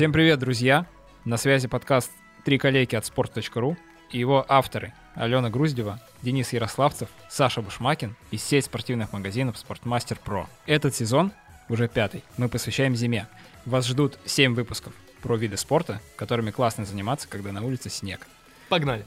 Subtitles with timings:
[0.00, 0.86] Всем привет, друзья!
[1.26, 2.10] На связи подкаст
[2.42, 3.76] «Три коллеги» от sport.ru
[4.10, 10.48] и его авторы Алена Груздева, Денис Ярославцев, Саша Бушмакин и сеть спортивных магазинов «Спортмастер Про».
[10.64, 11.32] Этот сезон,
[11.68, 13.26] уже пятый, мы посвящаем зиме.
[13.66, 18.26] Вас ждут 7 выпусков про виды спорта, которыми классно заниматься, когда на улице снег.
[18.70, 19.04] Погнали.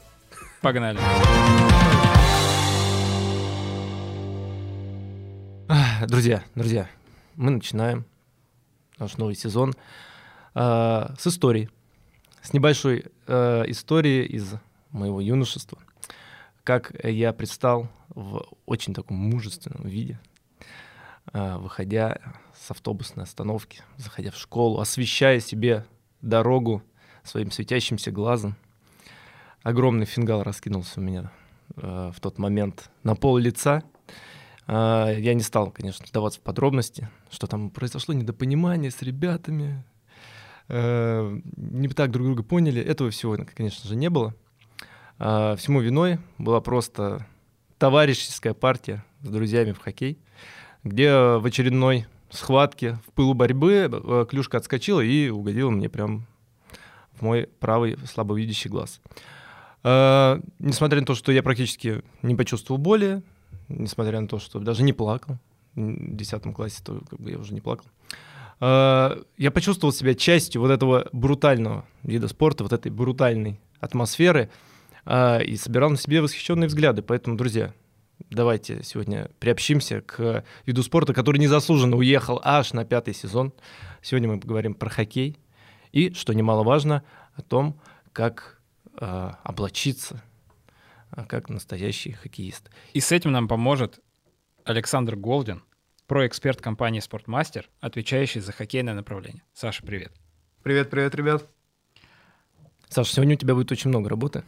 [0.60, 1.00] Погнали.
[6.06, 6.88] Друзья, друзья,
[7.34, 8.04] мы начинаем
[9.00, 9.74] наш новый сезон
[10.54, 11.70] э, с истории,
[12.42, 14.54] с небольшой э, истории из
[14.90, 15.78] моего юношества,
[16.62, 20.18] как я предстал в очень таком мужественном виде,
[21.32, 22.18] э, выходя
[22.56, 25.84] с автобусной остановки, заходя в школу, освещая себе
[26.20, 26.82] дорогу
[27.22, 28.56] своим светящимся глазом.
[29.62, 31.32] Огромный фингал раскинулся у меня
[31.76, 33.82] э, в тот момент на пол лица.
[34.66, 39.84] Э, я не стал, конечно, вдаваться в подробности, что там произошло недопонимание с ребятами,
[40.68, 42.82] не так друг друга поняли.
[42.82, 44.34] Этого всего, конечно же, не было.
[45.18, 47.26] Э, всему виной была просто
[47.78, 50.18] товарищеская партия с друзьями в хоккей,
[50.82, 56.26] где в очередной схватке, в пылу борьбы э, клюшка отскочила и угодила мне прям
[57.12, 59.00] в мой правый слабовидящий глаз.
[59.82, 63.22] Э, несмотря на то, что я практически не почувствовал боли,
[63.68, 65.38] несмотря на то, что даже не плакал,
[65.74, 68.14] в 10 классе то как бы я уже не плакал, э,
[68.66, 74.50] я почувствовал себя частью вот этого брутального вида спорта, вот этой брутальной атмосферы,
[75.04, 77.02] э, и собирал на себе восхищенные взгляды.
[77.02, 77.74] Поэтому, друзья,
[78.30, 83.52] давайте сегодня приобщимся к виду спорта, который незаслуженно уехал аж на пятый сезон.
[84.02, 85.38] Сегодня мы поговорим про хоккей
[85.92, 87.02] и, что немаловажно,
[87.34, 87.80] о том,
[88.12, 88.60] как
[88.98, 90.22] э, облачиться,
[91.16, 92.70] э, как настоящий хоккеист.
[92.92, 94.00] И с этим нам поможет
[94.64, 95.62] Александр Голдин,
[96.06, 99.42] проэксперт компании «Спортмастер», отвечающий за хоккейное направление.
[99.54, 100.12] Саша, привет.
[100.62, 101.46] Привет, привет, ребят.
[102.88, 104.44] Саша, сегодня у тебя будет очень много работы.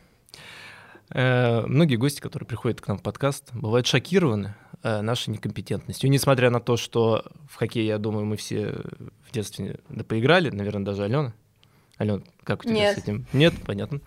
[1.10, 6.08] Э, многие гости, которые приходят к нам в подкаст, бывают шокированы э, нашей некомпетентностью.
[6.08, 8.82] И несмотря на то, что в хоккей, я думаю, мы все
[9.26, 11.34] в детстве да поиграли, наверное, даже Алена.
[11.96, 12.98] Алена, как у тебя Нет.
[12.98, 13.26] с этим?
[13.32, 14.00] Нет, понятно.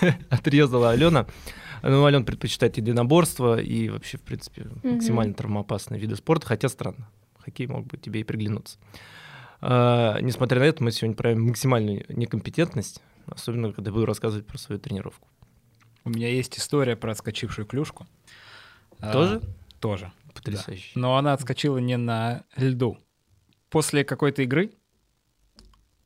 [0.30, 1.26] Отрезала Алена.
[1.82, 7.08] Ну, Алена предпочитает единоборство и вообще, в принципе, максимально травмоопасные виды спорта, хотя странно.
[7.38, 8.78] Хоккей мог бы тебе и приглянуться.
[9.60, 14.80] А, несмотря на это, мы сегодня проявим максимальную некомпетентность, особенно когда буду рассказывать про свою
[14.80, 15.28] тренировку.
[16.04, 18.06] У меня есть история про отскочившую клюшку.
[18.98, 19.40] А, Тоже?
[19.80, 20.12] тоже.
[20.34, 20.92] Потрясающе.
[20.94, 22.98] Но она отскочила не на льду.
[23.68, 24.72] После какой-то игры,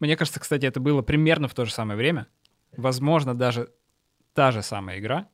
[0.00, 2.26] мне кажется, кстати, это было примерно в то же самое время,
[2.76, 3.72] возможно, даже
[4.32, 5.28] та же самая игра,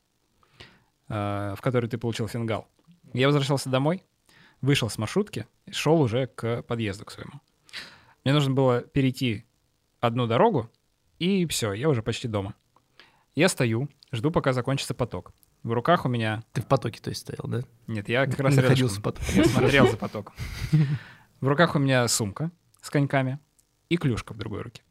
[1.10, 2.69] в которой ты получил фингал.
[3.12, 4.04] Я возвращался домой,
[4.60, 7.41] вышел с маршрутки, шел уже к подъезду к своему.
[8.25, 9.44] Мне нужно было перейти
[10.00, 10.71] одну дорогу,
[11.19, 12.54] и все, я уже почти дома.
[13.34, 15.32] Я стою, жду, пока закончится поток.
[15.62, 16.43] В руках у меня...
[16.53, 17.62] Ты в потоке, то есть, стоял, да?
[17.87, 18.88] Нет, я как раз рядышком.
[18.88, 19.32] в потоке.
[19.34, 20.34] Я смотрел за потоком.
[21.41, 22.50] В руках у меня сумка
[22.81, 23.38] с коньками
[23.88, 24.82] и клюшка в другой руке.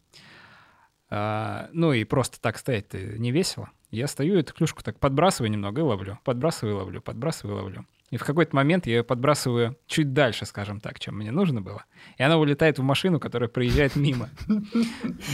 [1.09, 3.69] А, ну и просто так стоять не весело.
[3.91, 6.19] Я стою, эту клюшку так подбрасываю немного и ловлю.
[6.23, 7.85] Подбрасываю ловлю, подбрасываю ловлю.
[8.11, 11.85] И в какой-то момент я ее подбрасываю чуть дальше, скажем так, чем мне нужно было.
[12.17, 14.29] И она улетает в машину, которая проезжает мимо.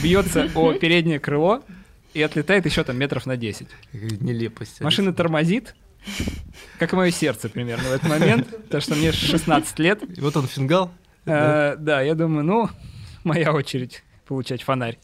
[0.02, 1.62] Бьется о переднее крыло
[2.14, 3.68] и отлетает еще там метров на 10.
[3.92, 4.80] Какая Нелепость.
[4.80, 5.74] Машина тормозит,
[6.78, 10.02] как и мое сердце примерно в этот момент, потому что мне 16 лет.
[10.16, 10.92] И вот он фингал.
[11.26, 12.70] Э, Да, я думаю, ну,
[13.24, 14.98] моя очередь получать фонарь.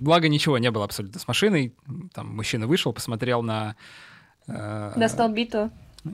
[0.00, 1.74] Благо ничего не было абсолютно с машиной.
[2.14, 3.76] Там мужчина вышел, посмотрел на...
[4.46, 5.70] э, Достал биту.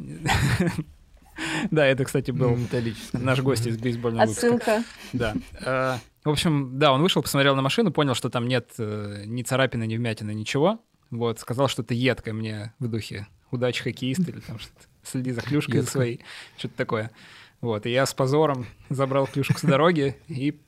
[1.71, 3.17] Да, это, кстати, был металлический.
[3.17, 4.25] наш гость из бейсбольного.
[4.25, 4.84] Отсылка.
[5.15, 5.34] Да.
[5.65, 9.43] Э, В общем, да, он вышел, посмотрел на машину, понял, что там нет э, ни
[9.43, 10.78] царапины, ни вмятины, ничего.
[11.10, 15.83] Вот, сказал что-то едкое мне в духе «удачи, хоккеист» или там что-то «следи за клюшкой
[15.84, 16.21] своей»,
[16.59, 17.10] что-то такое.
[17.63, 20.60] Вот, и я с позором забрал клюшку с дороги и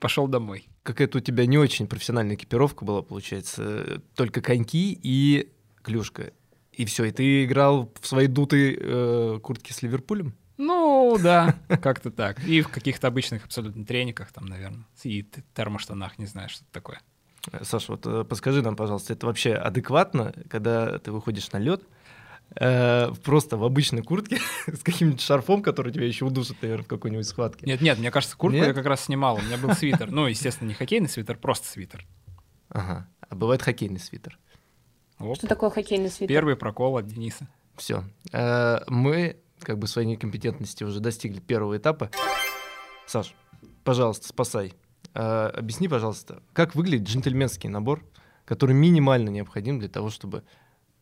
[0.00, 0.68] пошел домой.
[0.82, 4.02] Какая-то у тебя не очень профессиональная экипировка была, получается.
[4.14, 5.52] Только коньки и
[5.82, 6.32] клюшка.
[6.72, 10.34] И все, и ты играл в своей дутой э, куртке с Ливерпулем?
[10.56, 12.42] Ну, да, как-то так.
[12.44, 17.00] И в каких-то обычных абсолютно трениках там, наверное, и термоштанах, не знаю, что-то такое.
[17.50, 21.82] Э, Саша, вот э, подскажи нам, пожалуйста, это вообще адекватно, когда ты выходишь на лед,
[22.54, 27.66] просто в обычной куртке с каким-нибудь шарфом, который тебя еще удушит, наверное, в какой-нибудь схватке?
[27.66, 28.68] Нет-нет, мне кажется, куртку Нет?
[28.68, 30.10] я как раз снимал, у меня был свитер.
[30.10, 32.06] Ну, естественно, не хоккейный свитер, просто свитер.
[32.68, 33.08] Ага.
[33.28, 34.38] А бывает хоккейный свитер.
[35.18, 35.36] Оп.
[35.36, 36.28] Что такое хоккейный свитер?
[36.28, 37.48] Первый прокол от Дениса.
[37.76, 38.04] Все.
[38.32, 42.10] Мы как бы своей некомпетентности уже достигли первого этапа.
[43.06, 43.34] Саш,
[43.84, 44.74] пожалуйста, спасай
[45.14, 48.04] А, объясни, пожалуйста, как выглядит джентльменский набор,
[48.44, 50.44] который минимально необходим для того, чтобы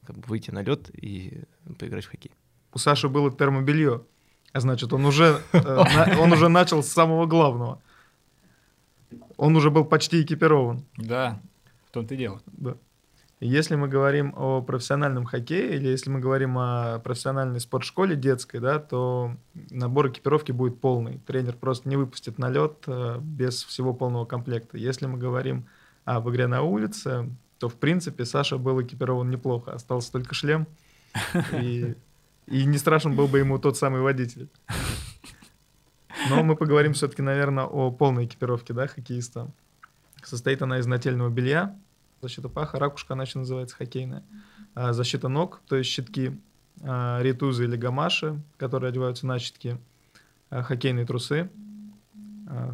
[0.06, 1.44] как бы, выйти на лед и
[1.78, 2.32] поиграть в хоккей?
[2.72, 4.02] У Саши было термобелье,
[4.52, 7.82] а значит, он уже, э, он уже начал с самого главного.
[9.36, 10.84] Он уже был почти экипирован.
[10.96, 11.40] Да,
[11.86, 12.40] в том-то и дело.
[12.46, 12.76] Да.
[13.40, 18.78] Если мы говорим о профессиональном хоккее или если мы говорим о профессиональной спортшколе детской, да,
[18.78, 19.34] то
[19.70, 21.18] набор экипировки будет полный.
[21.26, 24.76] Тренер просто не выпустит на лед э, без всего полного комплекта.
[24.76, 25.66] Если мы говорим
[26.04, 29.72] об игре на улице, то в принципе Саша был экипирован неплохо.
[29.72, 30.66] Остался только шлем.
[31.52, 31.94] И,
[32.48, 34.48] не страшен был бы ему тот самый водитель.
[36.30, 39.52] Но мы поговорим все-таки, наверное, о полной экипировке да, хоккеиста.
[40.24, 41.78] Состоит она из нательного белья,
[42.22, 44.24] защита паха, ракушка, она еще называется хоккейная,
[44.74, 46.38] а, защита ног, то есть щитки,
[46.82, 49.78] а, ритузы или гамаши, которые одеваются на щитки,
[50.50, 51.50] а, хоккейные трусы,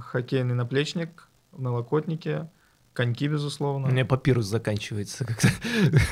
[0.01, 2.49] хоккейный наплечник, налокотники,
[2.97, 3.87] коньки, У безусловно.
[3.89, 5.49] меня папирус заканчивается как-то.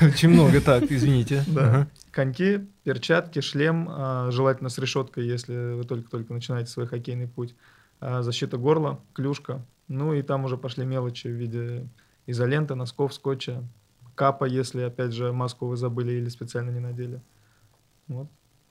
[0.05, 1.43] Очень много так, извините.
[1.47, 1.87] Да.
[2.11, 7.55] Коньки, перчатки, шлем, а, желательно с решеткой, если вы только-только начинаете свой хоккейный путь.
[7.99, 9.65] А, Защита горла, клюшка.
[9.87, 11.87] Ну и там уже пошли мелочи в виде
[12.27, 13.63] изоленты, носков, скотча,
[14.15, 17.21] капа, если, опять же, маску вы забыли или специально не надели.
[18.07, 18.27] Вот.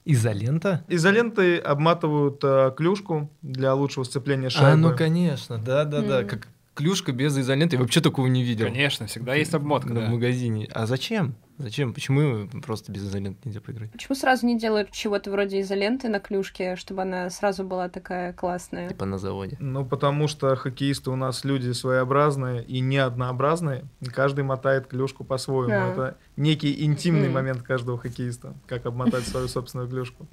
[0.07, 0.85] Изолента?
[0.89, 4.71] Изолентой обматывают а, клюшку для лучшего сцепления шайбы.
[4.73, 6.21] А, ну конечно, да-да-да.
[6.21, 6.29] Мгм.
[6.29, 7.77] Как клюшка без изоленты.
[7.77, 8.67] Я вообще такого не видел.
[8.67, 10.09] Конечно, всегда есть обмотка, в да.
[10.09, 10.69] магазине.
[10.73, 11.35] А зачем?
[11.57, 11.95] Зачем?
[11.95, 13.93] Почему просто без изоленты нельзя поиграть?
[13.93, 18.89] Почему сразу не делают чего-то вроде изоленты на клюшке, чтобы она сразу была такая классная?
[18.89, 19.57] Типа на заводе.
[19.61, 23.85] Ну, потому что хоккеисты у нас люди своеобразные и не однообразные.
[24.01, 25.69] И Каждый мотает клюшку по-своему.
[25.69, 25.93] Да.
[25.93, 27.35] Это некий интимный Мгм.
[27.35, 30.27] момент каждого хоккеиста, как обмотать свою собственную клюшку.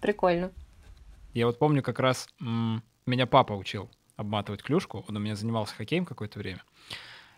[0.00, 0.52] Прикольно.
[1.32, 5.04] Я вот помню как раз меня папа учил обматывать клюшку.
[5.08, 6.62] Он у меня занимался хоккеем какое-то время.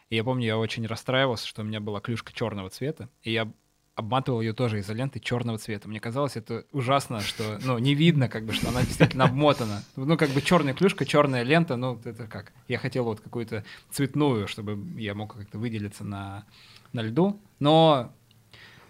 [0.09, 3.53] И я помню, я очень расстраивался, что у меня была клюшка черного цвета, и я
[3.97, 5.89] обматывал ее тоже изолентой черного цвета.
[5.89, 9.83] Мне казалось, это ужасно, что, ну, не видно, как бы, что она действительно обмотана.
[9.97, 12.53] Ну, как бы черная клюшка, черная лента, ну, это как?
[12.69, 16.45] Я хотел вот какую-то цветную, чтобы я мог как-то выделиться на,
[16.93, 18.13] на льду, но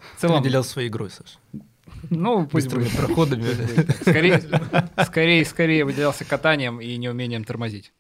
[0.01, 1.39] в Ты целом, выделял своей игрой, Саша.
[2.11, 2.97] Ну, пусть Быстрыми будет.
[2.97, 3.45] проходами.
[4.03, 4.43] Скорее,
[5.05, 7.93] скорее, скорее выделялся катанием и неумением тормозить.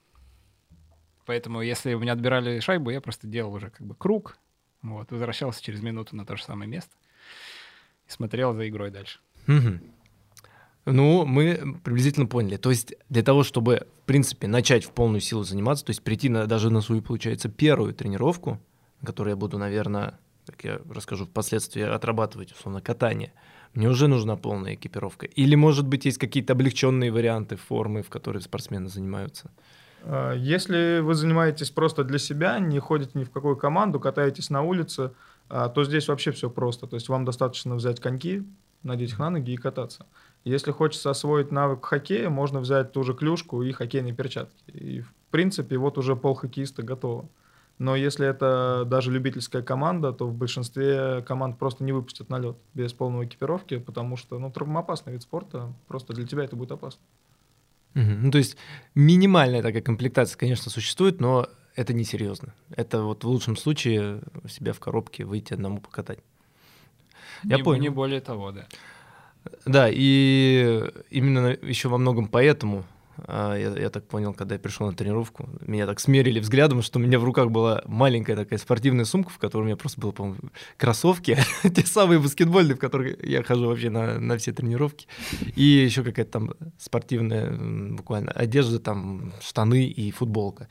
[1.24, 4.38] Поэтому, если у меня отбирали шайбу, я просто делал уже как бы круг,
[4.82, 6.92] вот, возвращался через минуту на то же самое место
[8.06, 9.18] и смотрел за игрой дальше.
[10.84, 12.56] Ну, мы приблизительно поняли.
[12.58, 16.28] То есть для того, чтобы, в принципе, начать в полную силу заниматься, то есть прийти
[16.28, 18.60] на, даже на свою, получается, первую тренировку,
[19.00, 23.32] на которой я буду, наверное, как я расскажу впоследствии, отрабатывать, условно, катание,
[23.76, 25.26] мне уже нужна полная экипировка.
[25.26, 29.50] Или, может быть, есть какие-то облегченные варианты формы, в которой спортсмены занимаются.
[30.02, 34.62] А, Если вы занимаетесь просто для себя, не ходите ни в какую команду, катаетесь на
[34.62, 35.12] улице,
[35.50, 36.86] а, то здесь вообще все просто.
[36.86, 38.44] То есть вам достаточно взять коньки,
[38.82, 40.06] надеть их на ноги и кататься.
[40.44, 44.70] Если хочется освоить навык хоккея, можно взять ту же клюшку и хоккейные перчатки.
[44.70, 47.28] И, в принципе, вот уже пол хоккеиста готово.
[47.78, 52.56] Но если это даже любительская команда, то в большинстве команд просто не выпустят на лед
[52.72, 57.02] без полной экипировки, потому что ну, травмоопасный вид спорта, просто для тебя это будет опасно.
[57.92, 58.24] Мгм.
[58.24, 58.56] Ну, то есть
[58.94, 62.54] минимальная такая комплектация, конечно, существует, но это несерьезно.
[62.70, 66.20] Это вот в лучшем случае себя в коробке выйти одному покатать.
[67.44, 67.82] Я не, понял.
[67.82, 68.66] Не более того, да.
[69.64, 72.84] Да, и именно еще во многом поэтому,
[73.26, 77.02] я, я так понял, когда я пришел на тренировку, меня так смерили взглядом, что у
[77.02, 80.38] меня в руках была маленькая такая спортивная сумка, в которой у меня просто было, по-моему,
[80.76, 85.06] кроссовки, те самые баскетбольные, в которых я хожу вообще на, на все тренировки,
[85.54, 90.68] и еще какая-то там спортивная буквально одежда, там штаны и футболка.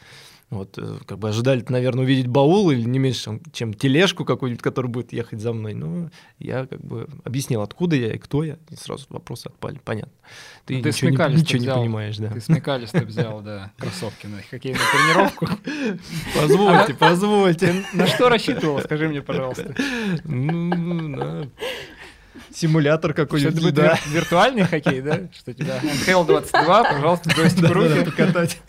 [0.52, 4.92] Вот, э, как бы ожидали, наверное, увидеть баул или не меньше, чем- тележку какую-нибудь, которая
[4.92, 5.74] будет ехать за мной.
[5.74, 9.82] Но я как бы объяснил, откуда я и кто я, и сразу вопросы отпали.
[9.84, 10.12] Понятно.
[10.66, 11.82] Ты Ну, ты ничего, не, ничего не взял.
[11.82, 12.30] понимаешь, да.
[12.30, 15.48] Ты смекалисто взял, да, кроссовки на хоккейную тренировку.
[16.40, 17.68] Позвольте, позвольте.
[17.92, 19.76] Ты на что рассчитывал, скажи мне, пожалуйста.
[20.24, 21.48] Ну, да.
[22.54, 23.96] Симулятор это какой-нибудь, да.
[24.06, 25.22] вир- виртуальный хоккей, да?
[25.34, 28.06] Что тебя NHL 22, пожалуйста, джойстик руки.
[28.06, 28.62] покатать.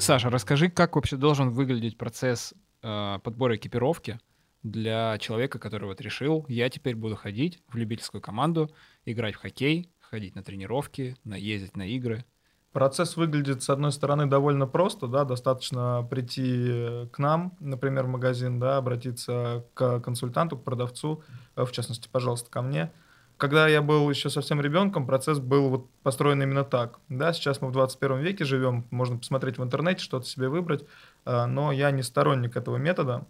[0.00, 4.20] Саша, расскажи, как вообще должен выглядеть процесс э, подбора экипировки
[4.62, 8.70] для человека, который вот решил, я теперь буду ходить в любительскую команду,
[9.04, 12.24] играть в хоккей, ходить на тренировки, на ездить на игры.
[12.72, 18.60] Процесс выглядит, с одной стороны, довольно просто, да, достаточно прийти к нам, например, в магазин,
[18.60, 21.24] да, обратиться к консультанту, к продавцу,
[21.56, 22.92] э, в частности, пожалуйста, ко мне,
[23.38, 26.98] когда я был еще совсем ребенком, процесс был вот построен именно так.
[27.08, 30.84] Да, сейчас мы в 21 веке живем, можно посмотреть в интернете, что-то себе выбрать,
[31.24, 33.26] а, но я не сторонник этого метода,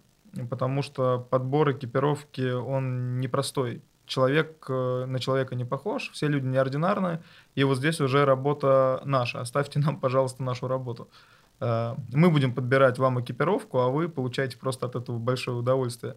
[0.49, 3.81] потому что подбор экипировки, он непростой.
[4.07, 7.21] Человек э, на человека не похож, все люди неординарные,
[7.53, 9.39] и вот здесь уже работа наша.
[9.39, 11.07] Оставьте нам, пожалуйста, нашу работу.
[11.59, 16.15] А, мы будем подбирать вам экипировку, а вы получаете просто от этого большое удовольствие.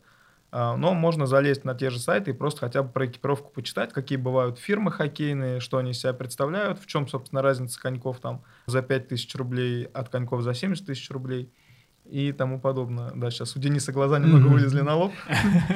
[0.54, 3.94] А, но можно залезть на те же сайты и просто хотя бы про экипировку почитать,
[3.94, 8.82] какие бывают фирмы хоккейные, что они себя представляют, в чем, собственно, разница коньков там за
[8.82, 11.50] 5 тысяч рублей от коньков за 70 тысяч рублей
[12.04, 13.12] и тому подобное.
[13.14, 15.12] Да, сейчас у Дениса глаза немного вылезли на лоб.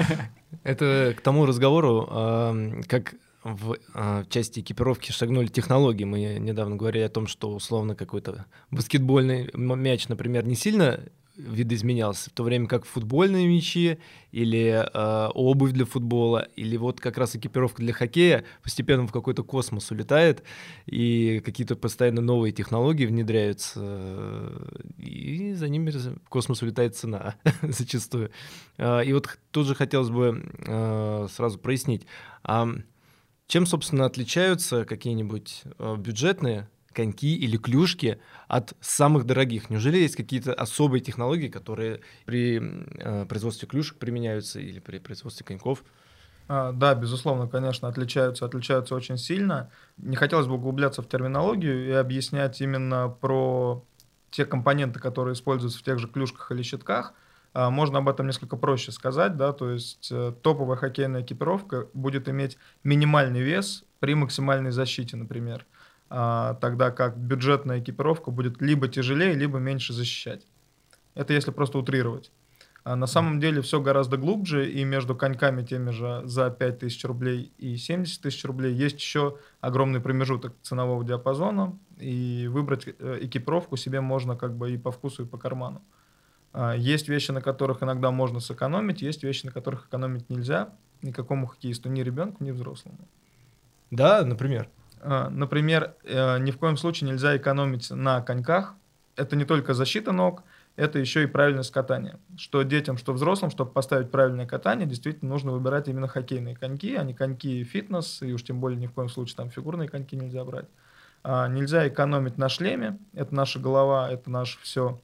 [0.63, 2.07] Это к тому разговору,
[2.87, 3.15] как
[3.45, 3.77] в
[4.29, 6.05] части экипировки шагнули технологии.
[6.05, 11.01] Мы недавно говорили о том, что условно какой-то баскетбольный мяч, например, не сильно
[11.37, 13.99] видоизменялся, в то время как футбольные мячи
[14.33, 19.45] или э, обувь для футбола, или вот как раз экипировка для хоккея постепенно в какой-то
[19.45, 20.43] космос улетает,
[20.87, 24.53] и какие-то постоянно новые технологии внедряются,
[24.99, 28.31] и за ними в космос улетает цена зачастую.
[28.79, 32.07] Э, и вот тут же хотелось бы э, сразу прояснить,
[32.43, 32.69] а
[33.47, 39.69] чем, собственно, отличаются какие-нибудь э, бюджетные коньки или клюшки от самых дорогих?
[39.71, 45.85] Неужели есть какие-то особые технологии, которые при э, производстве клюшек применяются или при производстве коньков?
[46.49, 49.71] А, да, безусловно, конечно, отличаются, отличаются очень сильно.
[49.99, 53.85] Не хотелось бы углубляться в терминологию и объяснять именно про
[54.31, 57.13] те компоненты, которые используются в тех же клюшках или щитках.
[57.53, 62.29] А, можно об этом несколько проще сказать, да, то есть э, топовая хоккейная экипировка будет
[62.29, 65.67] иметь минимальный вес при максимальной защите, например.
[66.09, 70.47] А, тогда как бюджетная экипировка будет либо тяжелее, либо меньше защищать.
[71.15, 72.31] Это если просто утрировать.
[72.85, 77.05] А на самом деле все гораздо глубже, и между коньками теми же за 5 тысяч
[77.05, 83.77] рублей и 70 тысяч рублей есть еще огромный промежуток ценового диапазона, и выбрать э, экипировку
[83.77, 85.83] себе можно как бы и по вкусу, и по карману.
[86.53, 90.71] А, есть вещи, на которых иногда можно сэкономить, есть вещи, на которых экономить нельзя
[91.03, 92.99] никакому хоккеисту, ни ребенку, ни взрослому.
[93.91, 94.69] Да, например.
[95.09, 98.75] А, например, э, ни в коем случае нельзя экономить на коньках.
[99.15, 100.43] Это не только защита ног,
[100.75, 102.19] это еще и правильность катания.
[102.37, 107.05] Что детям, что взрослым, чтобы поставить правильное катание, действительно нужно выбирать именно хоккейные коньки, а
[107.05, 110.45] не коньки фитнес, и уж тем более ни в коем случае там фигурные коньки нельзя
[110.45, 110.67] брать.
[111.23, 115.01] А, нельзя экономить на шлеме, это наша голова, это наше все.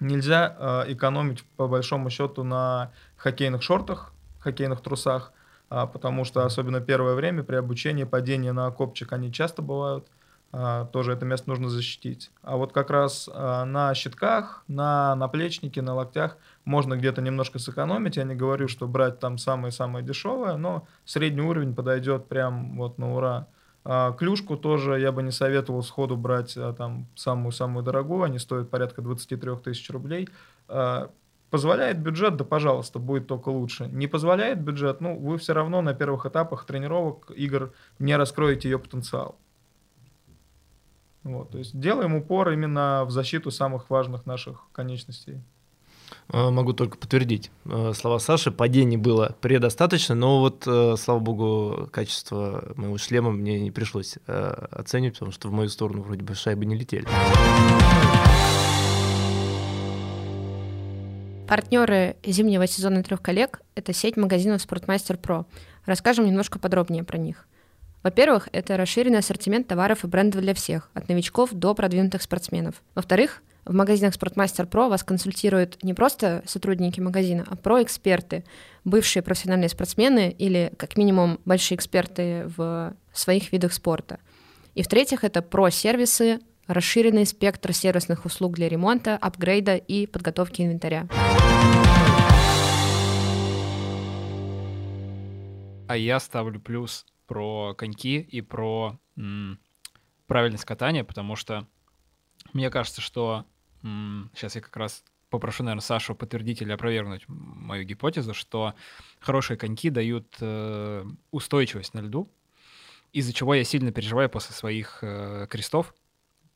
[0.00, 5.32] Нельзя а, экономить по большому счету на хоккейных шортах, хоккейных трусах,
[5.70, 10.06] потому что особенно первое время при обучении падения на копчик они часто бывают.
[10.52, 12.30] А, тоже это место нужно защитить.
[12.42, 18.16] А вот как раз а, на щитках, на наплечнике, на локтях можно где-то немножко сэкономить.
[18.16, 23.14] Я не говорю, что брать там самое-самое дешевое, но средний уровень подойдет прям вот на
[23.14, 23.46] ура.
[24.18, 29.56] Клюшку тоже я бы не советовал сходу брать там самую-самую дорогую, они стоят порядка 23
[29.64, 30.28] тысяч рублей.
[31.50, 33.88] Позволяет бюджет, да пожалуйста, будет только лучше.
[33.88, 38.78] Не позволяет бюджет, ну, вы все равно на первых этапах тренировок, игр не раскроете ее
[38.78, 39.36] потенциал.
[41.24, 45.42] Вот, то есть делаем упор именно в защиту самых важных наших конечностей.
[46.28, 48.50] А, могу только подтвердить а, слова Саши.
[48.50, 55.14] Падений было предостаточно, но вот, а, слава богу, качество моего шлема мне не пришлось оценивать,
[55.14, 57.06] потому что в мою сторону вроде бы шайбы не летели.
[61.50, 65.46] Партнеры зимнего сезона трех коллег— это сеть магазинов «Спортмастер Про».
[65.84, 67.48] Расскажем немножко подробнее про них.
[68.04, 72.80] Во-первых, это расширенный ассортимент товаров и брендов для всех, от новичков до продвинутых спортсменов.
[72.94, 78.44] Во-вторых, в магазинах «Спортмастер Про» вас консультируют не просто сотрудники магазина, а про-эксперты,
[78.84, 84.20] бывшие профессиональные спортсмены или, как минимум, большие эксперты в своих видах спорта.
[84.76, 91.08] И в-третьих, это про-сервисы, расширенный спектр сервисных услуг для ремонта, апгрейда и подготовки инвентаря.
[95.88, 99.58] А я ставлю плюс про коньки и про м,
[100.26, 101.66] правильность катания, потому что
[102.52, 103.44] мне кажется, что
[103.82, 108.74] м, сейчас я как раз попрошу, наверное, Сашу подтвердить или опровергнуть мою гипотезу, что
[109.20, 112.30] хорошие коньки дают э, устойчивость на льду,
[113.12, 115.94] из-за чего я сильно переживаю после своих э, крестов,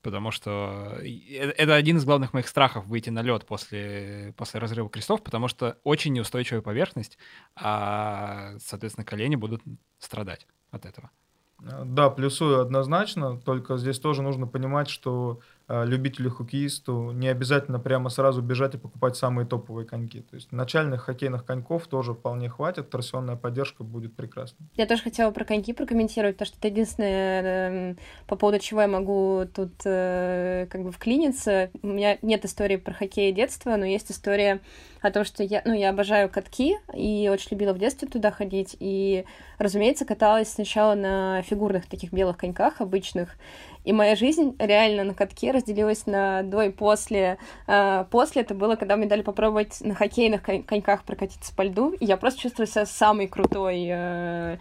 [0.05, 5.23] потому что это один из главных моих страхов выйти на лед после, после разрыва крестов,
[5.25, 7.19] потому что очень неустойчивая поверхность,
[7.57, 9.63] а, соответственно, колени будут
[9.99, 11.11] страдать от этого.
[11.59, 18.43] Да, плюсую однозначно, только здесь тоже нужно понимать, что э, любителю-хоккеисту не обязательно прямо сразу
[18.43, 20.21] бежать и покупать самые топовые коньки.
[20.21, 24.67] То есть начальных хоккейных коньков тоже вполне хватит, торсионная поддержка будет прекрасна.
[24.77, 27.95] Я тоже хотела про коньки прокомментировать, потому что это единственное, э,
[28.27, 31.71] по поводу чего я могу тут э, как бы вклиниться.
[31.83, 34.61] У меня нет истории про хоккей детства, но есть история
[35.01, 38.77] о том, что я, ну, я обожаю катки и очень любила в детстве туда ходить.
[38.81, 39.25] И,
[39.59, 43.37] разумеется, каталась сначала на фигурных таких белых коньках обычных.
[43.85, 47.39] И моя жизнь реально на катке разделилась на до и после.
[47.67, 51.93] А, после это было, когда мне дали попробовать на хоккейных коньках прокатиться по льду.
[51.93, 54.57] И я просто чувствовала себя самой крутой э,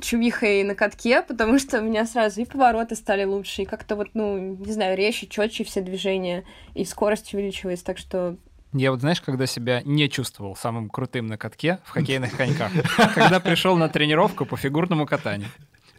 [0.00, 4.08] чувихой на катке, потому что у меня сразу и повороты стали лучше, и как-то вот,
[4.14, 7.82] ну, не знаю, резче, четче все движения, и скорость увеличилась.
[7.82, 8.36] Так что
[8.72, 12.70] я вот, знаешь, когда себя не чувствовал самым крутым на катке в хоккейных коньках,
[13.14, 15.48] когда пришел на тренировку по фигурному катанию.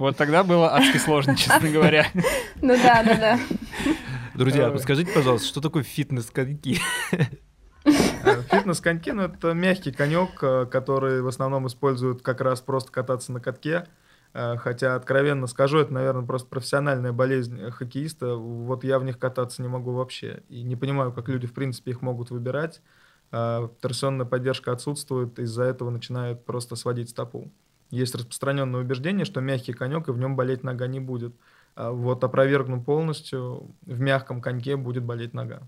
[0.02, 2.08] Вот тогда было адски сложно, честно говоря.
[2.60, 3.40] Ну да, да, да.
[4.34, 6.80] Друзья, подскажите, пожалуйста, что такое фитнес-коньки?
[7.84, 13.32] Э, фитнес-коньки, ну, это мягкий конек, э, который в основном используют как раз просто кататься
[13.32, 13.86] на катке.
[14.34, 18.36] Э, хотя, откровенно скажу, это, наверное, просто профессиональная болезнь хоккеиста.
[18.36, 20.42] Вот я в них кататься не могу вообще.
[20.50, 22.82] И не понимаю, как люди, в принципе, их могут выбирать.
[23.30, 27.52] Торсионная поддержка отсутствует, из-за этого начинают просто сводить стопу.
[27.92, 31.36] Есть распространенное убеждение, что мягкий конек, и в нем болеть нога не будет.
[31.76, 35.62] А вот опровергну полностью, в мягком коньке будет болеть нога.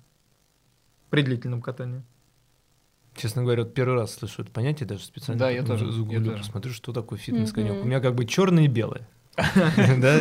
[1.10, 2.02] При длительном катании.
[3.16, 6.38] Честно говоря, вот первый раз слышу это понятие, даже специально да, я тоже, загуглю, я
[6.38, 7.84] посмотрю, что такое фитнес-конек.
[7.84, 9.08] У меня как бы черное и белое.
[10.00, 10.20] Да,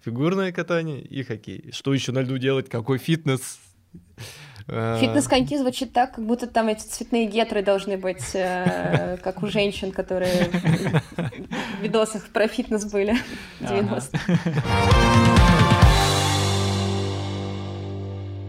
[0.00, 1.70] фигурное катание и хоккей.
[1.72, 2.68] Что еще на льду делать?
[2.68, 3.60] Какой фитнес?
[4.68, 4.98] А.
[4.98, 9.92] Фитнес-коньки звучит так, как будто там эти цветные гетры должны быть, э, как у женщин,
[9.92, 13.16] которые в видосах про фитнес были
[13.60, 14.18] в 90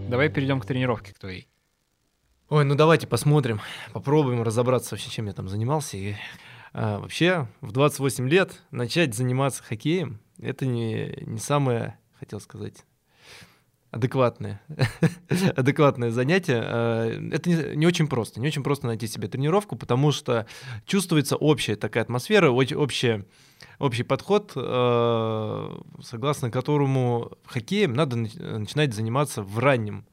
[0.10, 1.48] Давай перейдем к тренировке к твоей.
[2.50, 3.62] Ой, ну давайте посмотрим,
[3.94, 5.98] попробуем разобраться вообще, чем я там занимался.
[5.98, 6.14] И,
[6.72, 12.86] а, вообще, в 28 лет начать заниматься хоккеем, это не, не самое, хотел сказать,
[13.94, 14.62] адекватное,
[15.56, 16.62] адекватное занятие.
[16.66, 18.42] Э, это не, не очень просто.
[18.42, 20.46] Не очень просто найти себе тренировку, потому что
[20.86, 23.26] чувствуется общая такая атмосфера, общая,
[23.80, 30.06] общий подход, э, согласно которому хоккеем надо начинать заниматься в раннем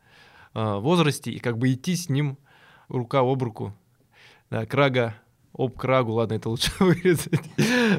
[0.55, 2.37] Э, возрасте и как бы идти с ним
[2.88, 3.77] рука об руку.
[4.51, 5.14] Да, крага
[5.57, 7.40] об крагу, ладно, это лучше вырезать.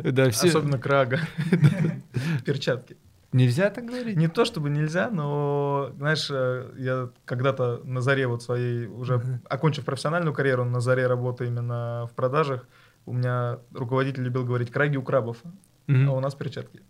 [0.03, 0.49] Да, все...
[0.49, 1.21] Особенно крага.
[2.45, 2.97] Перчатки.
[3.33, 4.17] Нельзя так говорить?
[4.17, 9.39] Не то чтобы нельзя, но, знаешь, э, я когда-то на заре вот своей, уже uh-huh.
[9.47, 12.67] окончив профессиональную карьеру, на заре работы именно в продажах,
[13.05, 15.37] у меня руководитель любил говорить «краги у крабов»,
[15.87, 16.07] uh-huh.
[16.07, 16.81] а у нас перчатки.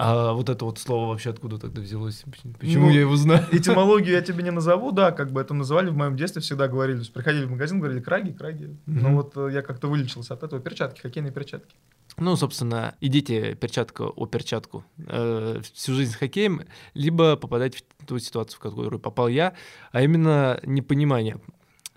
[0.00, 2.24] А вот это вот слово вообще откуда тогда взялось?
[2.60, 3.44] Почему ну, я его знаю?
[3.50, 7.02] Этимологию я тебе не назову, да, как бы это называли в моем детстве, всегда говорили.
[7.12, 8.66] Приходили в магазин, говорили краги, краги.
[8.66, 8.76] Mm-hmm.
[8.86, 10.60] Ну вот э, я как-то вылечился от этого.
[10.60, 11.74] Перчатки, хоккейные перчатки.
[12.20, 16.62] Ну, собственно, идите перчатку о перчатку э, всю жизнь с хоккеем,
[16.94, 19.54] либо попадать в ту ситуацию, в которую попал я,
[19.92, 21.40] а именно непонимание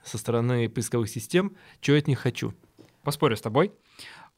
[0.04, 2.54] со стороны поисковых систем, чего я от них хочу.
[3.04, 3.72] Поспорю с тобой.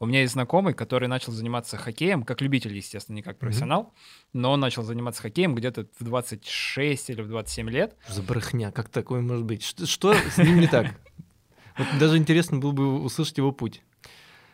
[0.00, 4.28] У меня есть знакомый, который начал заниматься хоккеем, как любитель, естественно, не как профессионал, mm-hmm.
[4.32, 7.96] но он начал заниматься хоккеем где-то в 26 или в 27 лет.
[8.08, 9.62] За брехня, как такое может быть?
[9.62, 10.86] Что, что с ним не так?
[11.76, 13.82] Вот даже интересно было бы услышать его путь.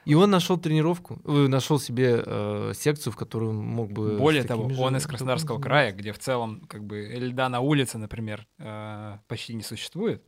[0.04, 4.16] И он нашел тренировку, э, нашел себе э, секцию, в которую мог бы...
[4.16, 4.80] Более того, же...
[4.80, 9.54] он из Краснодарского края, где в целом как бы льда на улице, например, э, почти
[9.54, 10.24] не существует.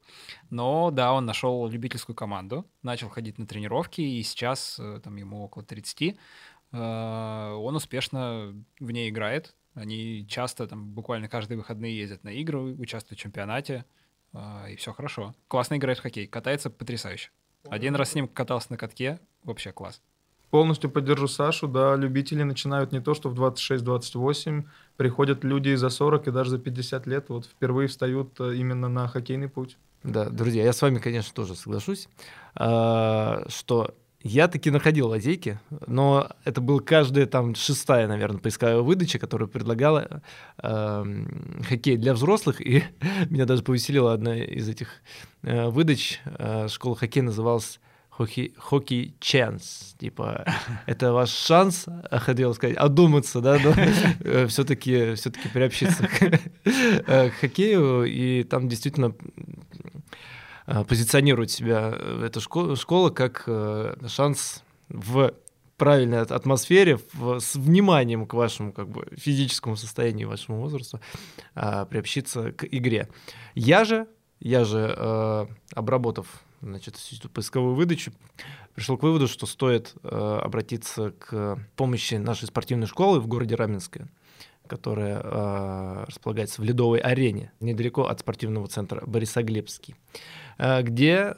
[0.50, 5.44] Но да, он нашел любительскую команду, начал ходить на тренировки, и сейчас, э, там ему
[5.44, 6.16] около 30,
[6.72, 9.54] э, он успешно в ней играет.
[9.74, 13.86] Они часто, там, буквально каждые выходные ездят на игры, участвуют в чемпионате,
[14.34, 15.34] э, и все хорошо.
[15.48, 17.30] Классно играет в хоккей, катается потрясающе.
[17.68, 20.00] Один раз с ним катался на катке, вообще класс.
[20.50, 24.64] Полностью поддержу Сашу, да, любители начинают не то, что в 26-28,
[24.98, 29.08] приходят люди за 40 и даже за 50 лет, вот впервые встают э, именно на
[29.08, 29.78] хоккейный путь.
[30.04, 32.08] Да, друзья, я с вами, конечно, тоже соглашусь,
[32.54, 39.18] а, что я таки находил лазейки, но это был каждая там шестая, наверное, поисковая выдача,
[39.18, 40.22] которая предлагала
[40.62, 41.04] э,
[41.68, 42.84] хоккей для взрослых, и
[43.30, 45.02] меня даже повеселила одна из этих
[45.42, 46.20] э, выдач.
[46.24, 47.80] Э, школа хоккея называлась
[48.12, 50.44] хоккей, хоккей chance, типа
[50.86, 53.72] это ваш шанс, хотел сказать, одуматься, да, но
[54.20, 56.08] э, все-таки все-таки приобщиться
[56.64, 59.14] э, к хоккею, и там действительно
[60.66, 63.48] э, позиционирует себя эта школа, школа как
[64.06, 65.32] шанс в
[65.78, 71.00] правильной атмосфере, в, с вниманием к вашему как бы, физическому состоянию, вашему возрасту,
[71.54, 73.08] э, приобщиться к игре.
[73.54, 74.06] Я же,
[74.38, 76.26] я же обработав
[76.62, 78.12] значит, всю поисковую выдачу,
[78.74, 80.08] пришел к выводу, что стоит э,
[80.42, 84.08] обратиться к помощи нашей спортивной школы в городе Раменское
[84.68, 89.94] которая э, располагается в Ледовой арене, недалеко от спортивного центра Борисоглебский,
[90.56, 91.36] э, где,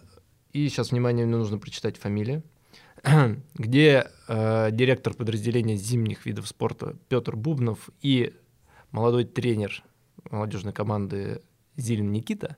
[0.52, 2.44] и сейчас, внимание, мне нужно прочитать фамилию,
[3.54, 8.34] где э, директор подразделения зимних видов спорта Петр Бубнов и
[8.92, 9.82] молодой тренер
[10.30, 11.42] молодежной команды
[11.76, 12.56] Зилин Никита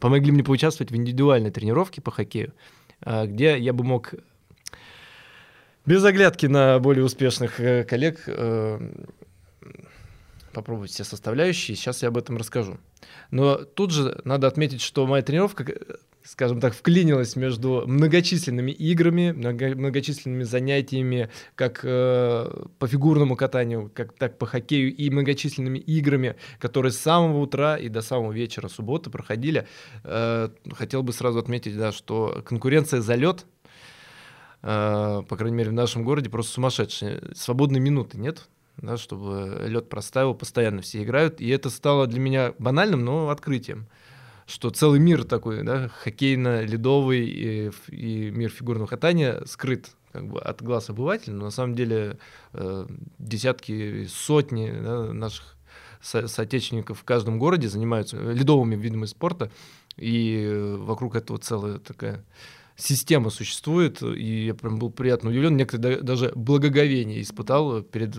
[0.00, 2.52] помогли мне поучаствовать в индивидуальной тренировке по хоккею,
[3.04, 4.14] э, где я бы мог
[5.86, 8.80] без оглядки на более успешных э, коллег э,
[10.52, 11.76] попробовать все составляющие.
[11.76, 12.78] Сейчас я об этом расскажу.
[13.30, 15.64] Но тут же надо отметить, что моя тренировка,
[16.22, 24.12] скажем так, вклинилась между многочисленными играми, много, многочисленными занятиями, как э, по фигурному катанию, как
[24.14, 29.10] так по хоккею, и многочисленными играми, которые с самого утра и до самого вечера субботы
[29.10, 29.66] проходили.
[30.04, 33.46] Э, хотел бы сразу отметить, да, что конкуренция за лед
[34.62, 37.30] Uh, по крайней мере, в нашем городе просто сумасшедшие.
[37.34, 38.46] Свободной минуты нет
[38.82, 41.40] да, чтобы лед проставил, постоянно все играют.
[41.40, 43.86] И это стало для меня банальным, но открытием
[44.50, 50.60] что целый мир такой, да, хоккейно-ледовый и, и мир фигурного катания скрыт как бы от
[50.60, 52.18] глаз обывателя, но на самом деле
[52.52, 52.86] э,
[53.18, 55.56] десятки, сотни да, наших
[56.02, 59.50] со соотечественников в каждом городе занимаются ледовыми видами спорта,
[59.96, 62.24] и вокруг этого целая такая
[62.76, 68.16] система существует, и я прям был приятно удивлен, некоторые даже благоговение испытал перед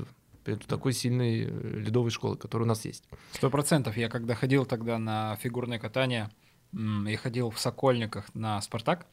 [0.67, 3.03] такой сильной э, ледовой школой, которая у нас есть.
[3.31, 3.97] Сто процентов.
[3.97, 6.29] Я когда ходил тогда на фигурное катание,
[6.73, 9.05] я ходил в Сокольниках на «Спартак»,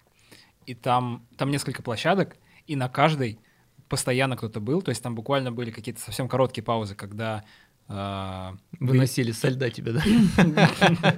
[0.67, 2.37] и там, там несколько площадок,
[2.67, 3.41] и на каждой
[3.89, 7.45] постоянно кто-то был, то есть там буквально были какие-то совсем короткие паузы, когда
[7.89, 10.03] э, Выносили со льда тебя, да?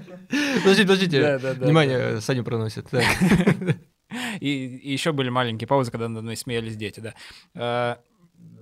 [0.62, 1.38] Подождите, подождите.
[1.38, 2.87] Внимание, Саню проносит.
[4.40, 7.14] И еще были маленькие паузы, когда над мной смеялись дети, да.
[7.55, 7.96] Э,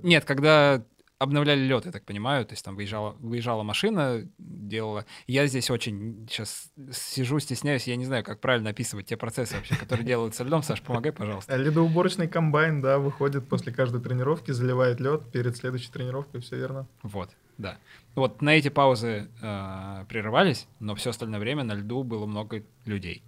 [0.03, 0.85] нет, когда
[1.19, 5.05] обновляли лед, я так понимаю, то есть там выезжала, выезжала машина, делала.
[5.27, 9.75] Я здесь очень сейчас сижу, стесняюсь, я не знаю, как правильно описывать те процессы вообще,
[9.77, 10.63] которые делаются льдом.
[10.63, 11.57] Саш, помогай, пожалуйста.
[11.57, 16.87] Ледоуборочный комбайн, да, выходит после каждой тренировки, заливает лед перед следующей тренировкой, все верно.
[17.03, 17.79] Вот, да.
[18.15, 23.23] Вот на эти паузы э, прерывались, но все остальное время на льду было много людей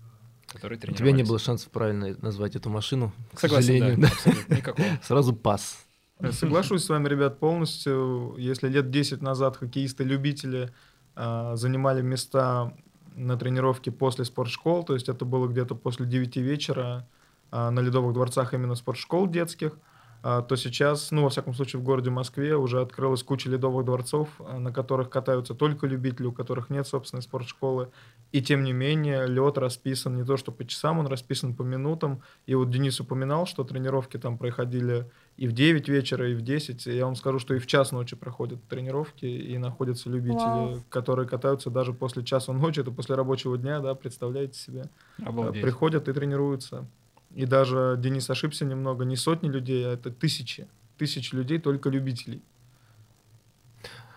[0.47, 1.01] которые тренировались.
[1.01, 4.01] У тебя не было шансов правильно назвать эту машину, к Согласен, сожалению.
[4.01, 4.89] Да, абсолютно, никакого.
[5.05, 5.87] Сразу пас.
[6.33, 8.35] Соглашусь с вами, ребят, полностью.
[8.39, 10.71] Если лет 10 назад хоккеисты-любители
[11.17, 12.73] э, занимали места
[13.17, 17.07] на тренировке после спортшкол, то есть это было где-то после 9 вечера
[17.51, 19.90] э, на ледовых дворцах именно спортшкол детских, э,
[20.23, 24.59] то сейчас, ну, во всяком случае, в городе Москве уже открылась куча ледовых дворцов, э,
[24.59, 27.91] на которых катаются только любители, у которых нет собственной спортшколы.
[28.31, 32.23] И тем не менее, лед расписан не то что по часам, он расписан по минутам.
[32.47, 36.85] И вот Денис упоминал, что тренировки там проходили и в 9 вечера, и в 10.
[36.87, 40.83] Я вам скажу, что и в час ночи проходят тренировки, и находятся любители, Вау.
[40.91, 44.85] которые катаются даже после часа ночи, это после рабочего дня, да, представляете себе.
[45.25, 45.63] Обалдеть.
[45.63, 46.87] Приходят и тренируются.
[47.35, 50.67] И даже Денис ошибся немного, не сотни людей, а это тысячи.
[50.99, 52.43] Тысячи людей, только любителей.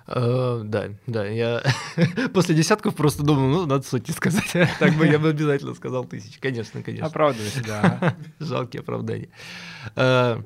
[0.06, 1.63] Uh, да, да, я
[2.34, 4.52] после десятков просто думал, ну, надо сотни сказать.
[4.80, 6.41] так бы я бы обязательно сказал тысячи.
[6.41, 7.08] Конечно, конечно.
[7.08, 8.17] Оправдывайся, да.
[8.39, 9.30] Жалкие оправдания.
[9.95, 10.43] Uh,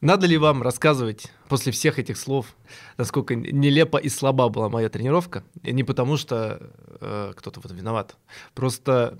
[0.00, 2.54] надо ли вам рассказывать после всех этих слов,
[2.96, 5.42] насколько нелепо и слаба была моя тренировка?
[5.62, 8.16] И не потому, что э, кто-то в этом виноват.
[8.54, 9.18] Просто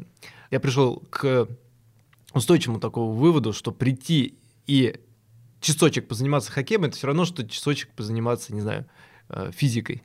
[0.50, 1.48] я пришел к
[2.32, 4.96] устойчивому такому выводу, что прийти и
[5.60, 8.86] часочек позаниматься хоккеем, это все равно, что часочек позаниматься, не знаю,
[9.28, 10.02] э, физикой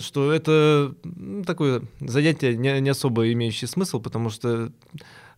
[0.00, 0.92] что это
[1.46, 4.72] такое занятие не, не особо имеющее смысл, потому что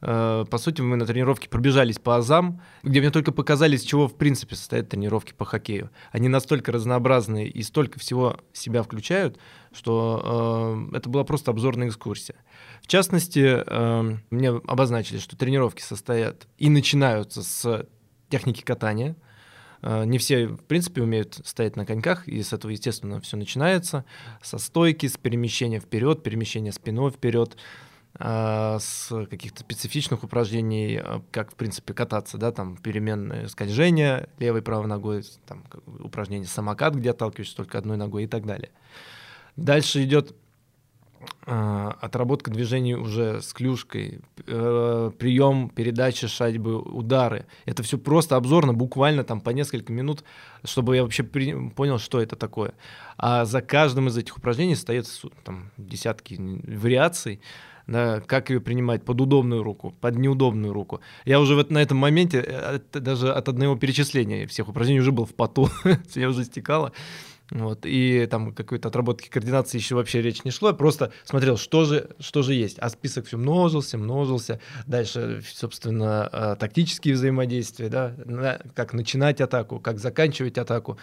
[0.02, 4.08] Э, по сути, мы на тренировке пробежались по азам, где мне только показали, из чего
[4.08, 5.90] в принципе состоят тренировки по хоккею.
[6.10, 9.38] Они настолько разнообразные и столько всего себя включают,
[9.72, 12.36] что э, это была просто обзорная экскурсия.
[12.82, 17.86] В частности, э, мне обозначили, что тренировки состоят и начинаются с
[18.28, 19.16] техники катания.
[19.82, 24.04] Э, не все, в принципе, умеют стоять на коньках, и с этого, естественно, все начинается.
[24.42, 27.56] Со стойки, с перемещения вперед, перемещения спиной вперед.
[28.18, 34.62] А, с каких-то специфичных упражнений, а, как, в принципе, кататься, да, там, переменное скольжение левой
[34.62, 35.64] правой ногой, там,
[36.00, 38.70] упражнение самокат, где отталкиваешься только одной ногой и так далее.
[39.56, 40.34] Дальше идет
[41.46, 47.46] э, отработка движений уже с клюшкой, э, прием, передача шайбы, удары.
[47.66, 50.24] Это все просто обзорно, буквально там по несколько минут,
[50.64, 51.70] чтобы я вообще при...
[51.70, 52.74] понял, что это такое.
[53.16, 55.06] А за каждым из этих упражнений стоят
[55.44, 57.40] там, десятки вариаций,
[57.86, 61.00] да, как ее принимать под удобную руку, под неудобную руку.
[61.24, 65.24] Я уже вот на этом моменте, э, даже от одного перечисления всех упражнений уже был
[65.24, 65.68] в поту,
[66.14, 66.92] я уже стекала.
[67.50, 71.84] Вот, и там какой-то отработки координации еще вообще речь не шло, я просто смотрел, что
[71.84, 72.78] же, что же есть.
[72.78, 74.60] А список все множился, множился.
[74.86, 80.98] Дальше, собственно, э, тактические взаимодействия, да, как начинать атаку, как заканчивать атаку.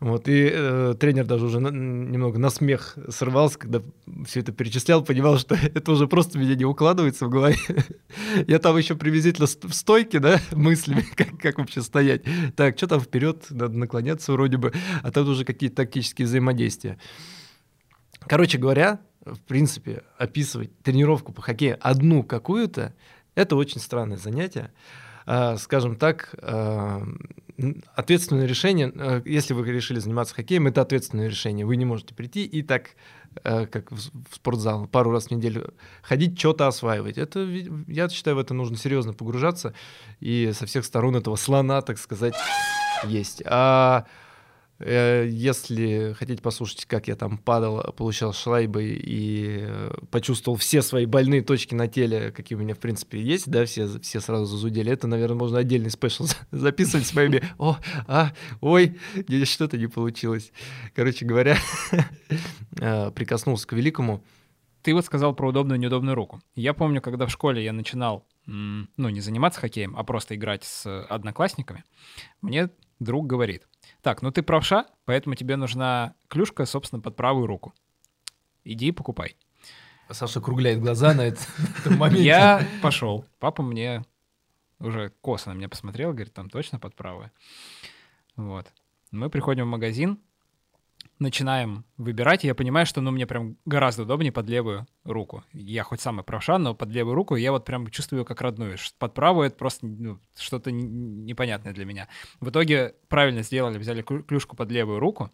[0.00, 3.82] Вот, и э, тренер даже уже на, немного на смех срывался, когда
[4.24, 7.58] все это перечислял, понимал, что это уже просто меня не укладывается в голове.
[8.46, 12.22] Я там еще приблизительно в стойке, да, мыслями, как, как вообще стоять.
[12.56, 16.98] Так, что там вперед, надо наклоняться вроде бы, а там уже какие-то тактические взаимодействия.
[18.20, 22.94] Короче говоря, в принципе, описывать тренировку по хоккею одну какую-то,
[23.34, 24.72] это очень странное занятие.
[25.26, 27.02] А, скажем так, а,
[27.94, 31.66] ответственное решение, э, если вы решили заниматься хоккеем, это ответственное решение.
[31.66, 32.90] Вы не можете прийти и так,
[33.44, 34.00] э, как в
[34.34, 37.18] спортзал, пару раз в неделю ходить, что-то осваивать.
[37.18, 37.40] Это,
[37.86, 39.74] я считаю, в это нужно серьезно погружаться,
[40.20, 42.34] и со всех сторон этого слона, так сказать,
[43.04, 43.42] есть.
[43.44, 44.29] А Э,
[44.86, 51.42] если хотите послушать, как я там падал, получал шлайбы и э, почувствовал все свои больные
[51.42, 55.06] точки на теле, какие у меня, в принципе, есть, да, все, все сразу зазудели, это,
[55.06, 58.98] наверное, можно отдельный спешл записывать с моими «О, а, ой,
[59.44, 60.50] что-то не получилось».
[60.94, 61.58] Короче говоря,
[62.80, 64.24] э, прикоснулся к великому.
[64.82, 66.40] Ты вот сказал про удобную и неудобную руку.
[66.54, 71.04] Я помню, когда в школе я начинал, ну, не заниматься хоккеем, а просто играть с
[71.04, 71.84] одноклассниками,
[72.40, 73.66] мне друг говорит,
[74.02, 77.74] так, ну ты правша, поэтому тебе нужна клюшка, собственно, под правую руку.
[78.64, 79.36] Иди и покупай.
[80.10, 82.24] Саша кругляет глаза на этом моменте.
[82.24, 83.24] Я пошел.
[83.38, 84.04] Папа мне
[84.78, 87.30] уже косо на меня посмотрел, говорит, там точно под правую.
[88.36, 88.72] Вот.
[89.10, 90.18] Мы приходим в магазин,
[91.20, 95.44] начинаем выбирать, я понимаю, что ну, мне прям гораздо удобнее под левую руку.
[95.52, 98.78] Я хоть самый правша, но под левую руку я вот прям чувствую как родную.
[98.98, 102.08] Под правую это просто ну, что-то непонятное для меня.
[102.40, 105.30] В итоге правильно сделали, взяли клюшку под левую руку,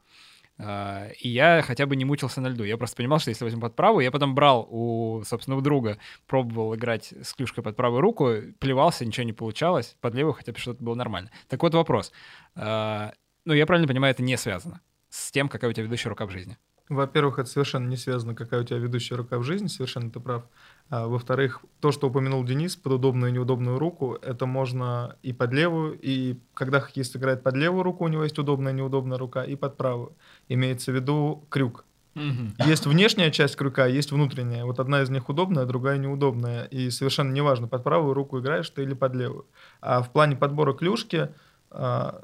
[0.59, 2.65] Uh, и я хотя бы не мучился на льду.
[2.65, 5.99] Я просто понимал, что если возьму под правую, я потом брал у, собственно, у друга,
[6.27, 10.59] пробовал играть с клюшкой под правую руку, плевался, ничего не получалось, под левую хотя бы
[10.59, 11.31] что-то было нормально.
[11.49, 12.11] Так вот вопрос.
[12.55, 13.13] Uh,
[13.45, 16.31] ну, я правильно понимаю, это не связано с тем, какая у тебя ведущая рука в
[16.31, 16.57] жизни?
[16.89, 20.45] Во-первых, это совершенно не связано, какая у тебя ведущая рука в жизни, совершенно ты прав.
[20.89, 25.53] А, во-вторых, то, что упомянул Денис, под удобную и неудобную руку, это можно и под
[25.53, 29.43] левую, и когда хоккеист играет под левую руку, у него есть удобная и неудобная рука,
[29.43, 30.17] и под правую.
[30.49, 31.85] Имеется в виду крюк.
[32.15, 32.67] Угу.
[32.67, 34.65] Есть внешняя часть крюка, есть внутренняя.
[34.65, 36.65] Вот одна из них удобная, другая неудобная.
[36.65, 39.47] И совершенно неважно, под правую руку играешь ты или под левую.
[39.83, 41.29] А в плане подбора клюшки
[41.71, 42.23] а,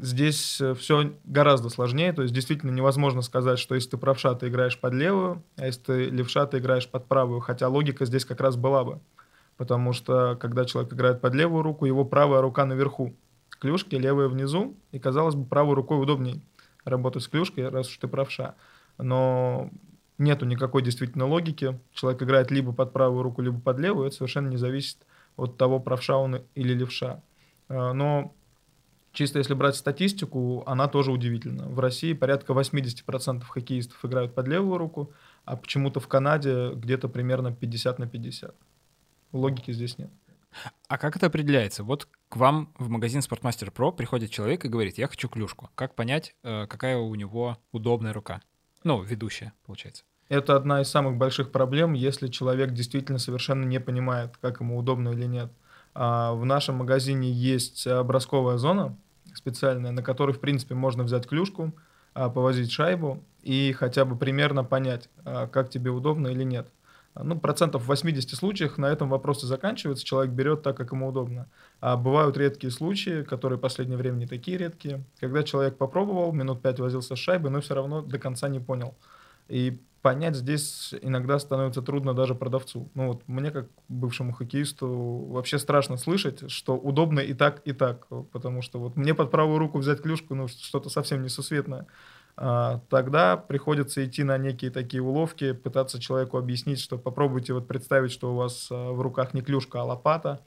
[0.00, 4.48] здесь э, все гораздо сложнее, то есть действительно невозможно сказать, что если ты правша, ты
[4.48, 8.40] играешь под левую, а если ты левша, ты играешь под правую, хотя логика здесь как
[8.40, 9.00] раз была бы,
[9.56, 13.14] потому что когда человек играет под левую руку, его правая рука наверху,
[13.58, 16.40] клюшки, левая внизу, и казалось бы, правой рукой удобнее
[16.84, 18.54] работать с клюшкой, раз уж ты правша,
[18.98, 19.70] но
[20.18, 24.48] нету никакой действительно логики, человек играет либо под правую руку, либо под левую, это совершенно
[24.48, 24.98] не зависит
[25.36, 27.22] от того, правша он или левша.
[27.68, 28.34] Э, но
[29.18, 31.66] Чисто если брать статистику, она тоже удивительна.
[31.68, 35.12] В России порядка 80% хоккеистов играют под левую руку,
[35.44, 38.54] а почему-то в Канаде где-то примерно 50 на 50.
[39.32, 40.08] Логики здесь нет.
[40.86, 41.82] А как это определяется?
[41.82, 45.68] Вот к вам в магазин Sportmaster Pro приходит человек и говорит, я хочу клюшку.
[45.74, 48.40] Как понять, э, какая у него удобная рука?
[48.84, 50.04] Ну, ведущая, получается.
[50.28, 55.08] Это одна из самых больших проблем, если человек действительно совершенно не понимает, как ему удобно
[55.08, 55.50] или нет.
[55.92, 58.96] А в нашем магазине есть образковая зона,
[59.34, 61.72] специальная, на которой, в принципе, можно взять клюшку,
[62.14, 66.68] а, повозить шайбу и хотя бы примерно понять, а, как тебе удобно или нет.
[67.20, 71.48] Ну, процентов в 80 случаях на этом вопросы заканчиваются, человек берет так, как ему удобно.
[71.80, 76.62] А бывают редкие случаи, которые в последнее время не такие редкие, когда человек попробовал, минут
[76.62, 78.94] 5 возился с шайбой, но все равно до конца не понял.
[79.48, 82.90] И понять здесь иногда становится трудно даже продавцу.
[82.94, 84.88] Ну вот мне, как бывшему хоккеисту,
[85.30, 89.58] вообще страшно слышать, что удобно и так, и так, потому что вот мне под правую
[89.58, 91.86] руку взять клюшку, ну что-то совсем несусветное.
[92.36, 98.12] А, тогда приходится идти на некие такие уловки, пытаться человеку объяснить, что попробуйте вот представить,
[98.12, 100.40] что у вас а, в руках не клюшка, а лопата,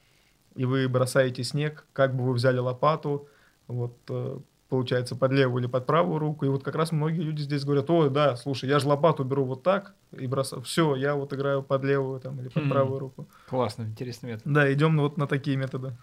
[0.55, 3.27] и вы бросаете снег, как бы вы взяли лопату,
[3.67, 4.39] вот э,
[4.71, 6.45] получается, под левую или под правую руку.
[6.45, 9.43] И вот как раз многие люди здесь говорят, ой, да, слушай, я же лопату беру
[9.43, 10.61] вот так и бросаю.
[10.61, 12.69] Все, я вот играю под левую там, или под Мгм.
[12.69, 13.27] правую руку.
[13.49, 14.43] Классно, интересный метод.
[14.45, 15.97] Да, идем вот на такие методы.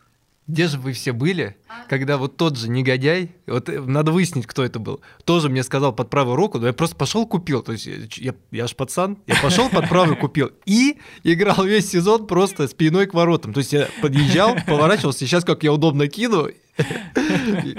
[0.48, 1.56] Где же вы все были,
[1.88, 5.92] когда вот тот же негодяй, вот э, надо выяснить, кто это был, тоже мне сказал
[5.94, 9.36] под правую руку, но я просто пошел купил, то есть я, я ж пацан, я
[9.42, 13.88] пошел под правую купил и играл весь сезон просто спиной к воротам, то есть я
[14.00, 16.48] подъезжал, поворачивался, сейчас как я удобно кину,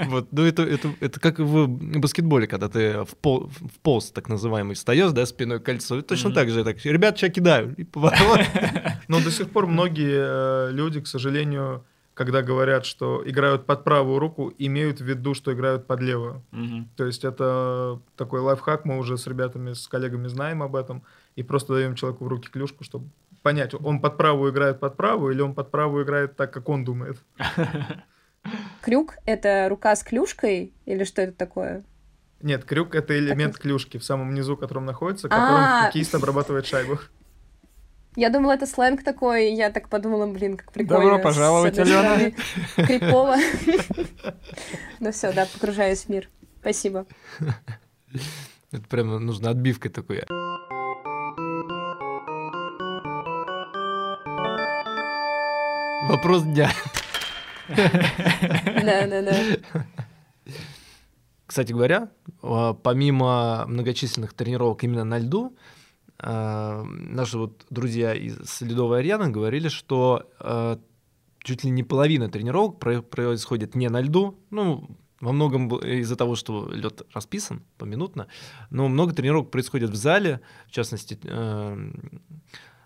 [0.06, 4.28] вот, ну это, это, это как в баскетболе, когда ты в, пол, в полз так
[4.28, 6.34] называемый встаешь, да, спиной к кольцу, и точно Мгм.
[6.36, 8.40] так же, так, ребят, сейчас кидаю, и поворот.
[9.08, 11.84] Но до сих пор многие э, люди, к сожалению,
[12.20, 16.42] когда говорят, что играют под правую руку, имеют в виду, что играют под левую.
[16.50, 16.90] Мгм.
[16.94, 21.02] То есть это такой лайфхак, мы уже с ребятами, с коллегами знаем об этом,
[21.34, 23.08] и просто даем человеку в руки клюшку, чтобы
[23.40, 26.84] понять, он под правую играет под правую, или он под правую играет так, как он
[26.84, 27.16] думает.
[28.82, 31.84] Крюк— это рука с клюшкой или что это такое?
[32.42, 35.82] Нет, крюк— это элемент клюшки в самом низу, которым находится, которым А.
[35.86, 36.98] хоккеист обрабатывает шайбу.
[38.16, 41.04] Я думала, это сленг такой, я так подумала, блин, как прикольно.
[41.04, 42.32] Добро пожаловать, Алена.
[42.76, 43.36] Крипово.
[44.98, 46.28] Ну все, да, погружаюсь в мир.
[46.60, 47.06] Спасибо.
[48.72, 50.24] Это прямо нужно отбивкой такой.
[56.08, 56.70] Вопрос дня.
[57.68, 59.34] Да, да, да.
[61.46, 62.10] Кстати говоря,
[62.42, 65.56] а, помимо многочисленных тренировок именно на льду,
[66.22, 70.78] а, наши вот друзья из Ледовой Арены говорили, что а,
[71.42, 74.88] чуть ли не половина тренировок про- происходит не на льду, ну,
[75.20, 78.26] во многом из-за того, что лед расписан поминутно,
[78.70, 82.22] но много тренировок происходит в зале, в частности, эм,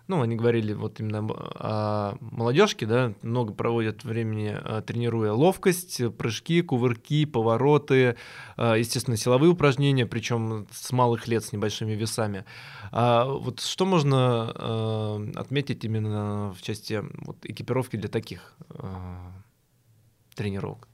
[0.07, 6.61] ну, они говорили вот именно о молодежке, да, много проводят времени э, тренируя ловкость, прыжки,
[6.61, 8.15] кувырки, повороты,
[8.57, 12.45] э, естественно, силовые упражнения, причем с малых лет с небольшими весами.
[12.91, 18.55] А вот что можно э, отметить именно в части вот, экипировки для таких
[20.35, 20.87] тренировок?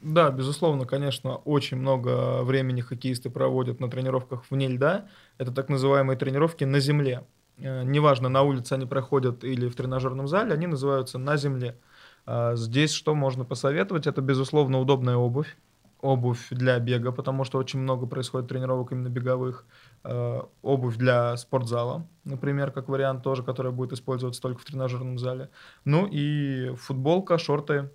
[0.00, 5.08] Да, безусловно, конечно, очень много времени хоккеисты проводят на тренировках вне льда.
[5.38, 7.24] Это так называемые тренировки на земле.
[7.58, 11.78] Э, Неважно, на улице они проходят или в тренажерном зале, они называются на земле.
[12.26, 14.06] А Здесь что можно посоветовать?
[14.06, 15.56] Это, безусловно, удобная обувь.
[16.00, 19.66] Обувь для бега, потому что очень много происходит тренировок именно беговых.
[20.04, 25.50] Э, Обувь для спортзала, например, как вариант тоже, которая будет использоваться только в тренажерном зале.
[25.84, 27.90] Ну и футболка, шорты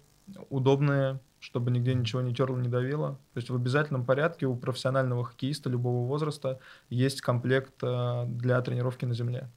[0.49, 3.13] удобные, чтобы нигде ничего не терло, не давило.
[3.33, 9.05] То есть в обязательном порядке у профессионального хоккеиста любого возраста есть комплект э, для тренировки
[9.05, 9.49] на земле.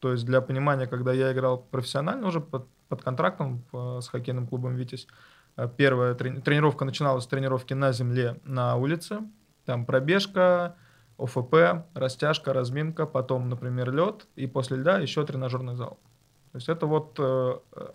[0.00, 4.46] То есть для понимания, когда я играл профессионально уже под, под контрактом э, с хоккейным
[4.46, 5.06] клубом «Витязь»,
[5.56, 9.20] э, первая трени- тренировка начиналась с тренировки на земле на улице.
[9.64, 10.76] Там пробежка,
[11.16, 16.00] ОФП, растяжка, разминка, потом, например, лед, и после льда еще тренажерный зал.
[16.50, 17.18] То есть это вот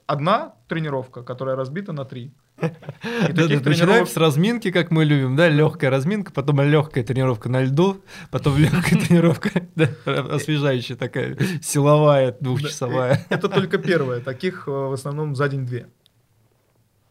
[0.05, 2.33] одна тренировка, которая разбита на три.
[2.61, 7.03] И Да, таких да, Начинаем с разминки, как мы любим, да, легкая разминка, потом легкая
[7.03, 13.25] тренировка на льду, потом легкая тренировка, да, освежающая такая, силовая, двухчасовая.
[13.29, 14.19] Это только первое.
[14.19, 15.87] Таких э, в основном за день-две.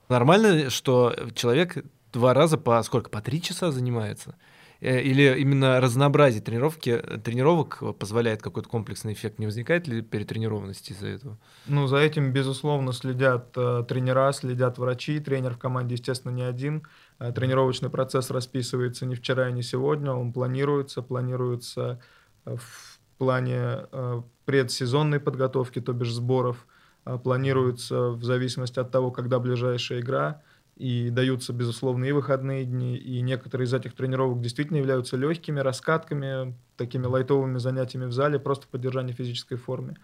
[0.08, 3.11] Нормально, что человек два раза по сколько?
[3.11, 4.34] По три часа занимается?
[4.80, 9.38] Э, Или именно разнообразие тренировки, э, тренировок позволяет какой-то комплексный эффект?
[9.38, 11.38] Не возникает ли перетренированности из-за этого?
[11.66, 15.18] Ну, за этим, безусловно, следят э, тренера, следят врачи.
[15.20, 16.82] Тренер в команде, естественно, не один.
[17.18, 20.12] Э, тренировочный процесс расписывается не вчера и не сегодня.
[20.12, 22.00] Он планируется, планируется
[22.44, 26.66] э, в плане э, предсезонной подготовки, то бишь сборов.
[27.04, 30.42] Э, планируется в зависимости от того, когда ближайшая игра.
[30.78, 32.96] И даются, безусловно, и выходные дни.
[32.96, 38.68] И некоторые из этих тренировок действительно являются легкими, раскатками, такими лайтовыми занятиями в зале, просто
[38.68, 39.96] поддержание физической формы.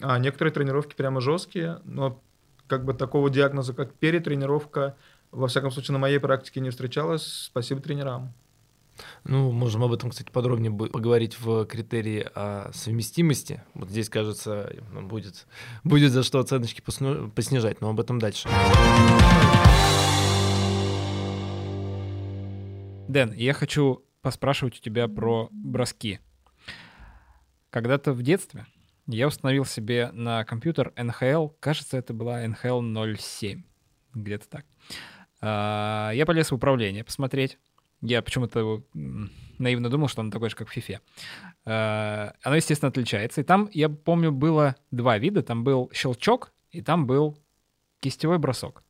[0.00, 2.22] А некоторые тренировки прямо жесткие, но
[2.68, 4.94] как бы такого диагноза, как перетренировка,
[5.32, 7.24] во всяком случае, на моей практике не встречалось.
[7.24, 8.32] Спасибо тренерам.
[9.24, 13.64] Ну, можем об этом, кстати, подробнее поговорить в критерии о совместимости.
[13.74, 15.46] Вот здесь, кажется, будет,
[15.82, 18.48] будет за что оценочки поснижать, но об этом дальше.
[23.10, 26.20] Дэн, я хочу поспрашивать у тебя про броски.
[27.70, 28.66] Когда-то в детстве
[29.06, 33.62] я установил себе на компьютер NHL, кажется, это была NHL 07,
[34.14, 34.64] где-то так.
[35.40, 37.58] А, Я полез в управление посмотреть.
[38.00, 38.84] Я почему-то
[39.58, 41.00] наивно думал, что оно такое же, как в FIFA.
[41.64, 43.40] А, Оно, естественно, отличается.
[43.40, 45.42] И там, я помню, было два вида.
[45.42, 47.36] Там был щелчок, и там был
[47.98, 48.84] кистевой бросок.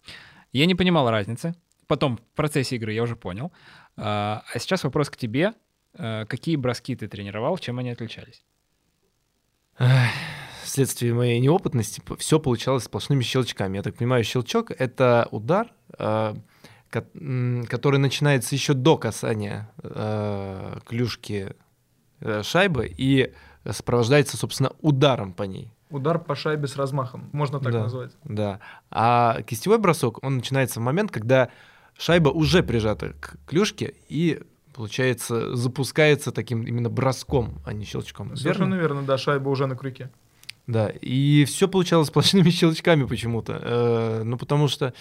[0.52, 1.54] Я не понимал разницы.
[1.86, 3.50] потом в процессе игры, я уже понял.
[4.02, 5.52] А а сейчас вопрос к тебе.
[5.94, 8.42] Э, Какие броски ты тренировал, чем они отличались?
[10.64, 13.76] Вследствие моей неопытности все получалось сплошными щелчками.
[13.78, 19.70] Я так понимаю, щелчок— это удар, м, который начинается еще до касания
[20.86, 21.54] клюшки
[22.22, 23.32] э, шайбы и
[23.68, 25.72] сопровождается, собственно, ударом по ней.
[25.88, 27.80] Удар по шайбе с размахом, можно так Да.
[27.84, 28.12] назвать.
[28.24, 28.60] Да.
[28.90, 31.48] А кистевой бросок, он начинается в момент, когда
[32.00, 34.40] шайба уже прижата к клюшке и,
[34.74, 38.36] получается, запускается таким именно броском, а не щелчком.
[38.36, 38.80] Совершенно Верно?
[38.80, 40.10] верно, да, шайба уже на крюке.
[40.70, 40.88] Да.
[40.88, 43.60] И все получалось сплошными щелчками почему-то.
[43.60, 44.94] Э, ну, потому что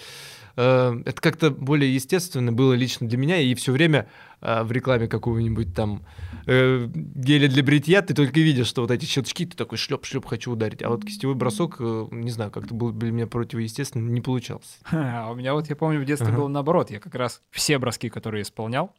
[0.56, 4.08] э, это как-то более естественно было лично для меня, и все время
[4.40, 6.04] э, в рекламе какого-нибудь там
[6.46, 10.50] э, геля для бритья ты только видишь, что вот эти щелчки, ты такой шлеп-шлеп хочу
[10.50, 10.82] ударить.
[10.82, 14.78] А вот кистевой бросок, э, не знаю, как-то был для меня противоестественно, не получался.
[14.90, 16.38] А у меня вот, я помню, в детстве Ага.
[16.38, 16.90] было наоборот.
[16.90, 18.92] Я как раз все броски, которые исполнял,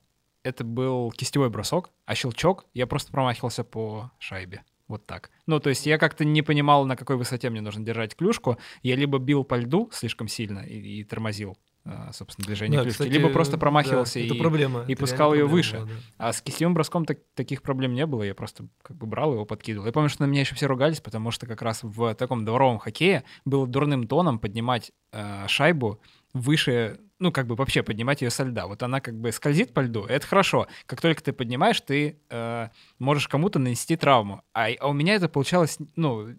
[0.44, 4.64] это был кистевой бросок, а щелчок я просто промахивался по шайбе.
[4.92, 5.32] Вот так.
[5.48, 8.58] Ну, то есть я как-то не понимал, на какой высоте мне нужно держать клюшку.
[8.84, 13.04] Я либо бил по льду слишком сильно и, и тормозил, а, собственно, движение Да, клюшки,
[13.04, 15.78] кстати, либо просто да, промахивался это и, проблема, и пускал ее выше.
[15.78, 15.94] была, да.
[16.18, 19.46] А с кистевым броском так- таких проблем не было, я просто как бы брал его,
[19.46, 19.86] подкидывал.
[19.86, 22.78] Я помню, что на меня еще все ругались, потому что как раз в таком дворовом
[22.78, 26.02] хоккее было дурным тоном поднимать э, шайбу
[26.34, 28.68] выше, ну как бы вообще поднимать ее со льда.
[28.68, 30.68] Вот она как бы скользит по льду, это хорошо.
[30.88, 32.68] Как только ты поднимаешь, ты э,
[32.98, 34.42] можешь кому-то нанести травму.
[34.54, 36.30] А, а у меня это получалось, ну,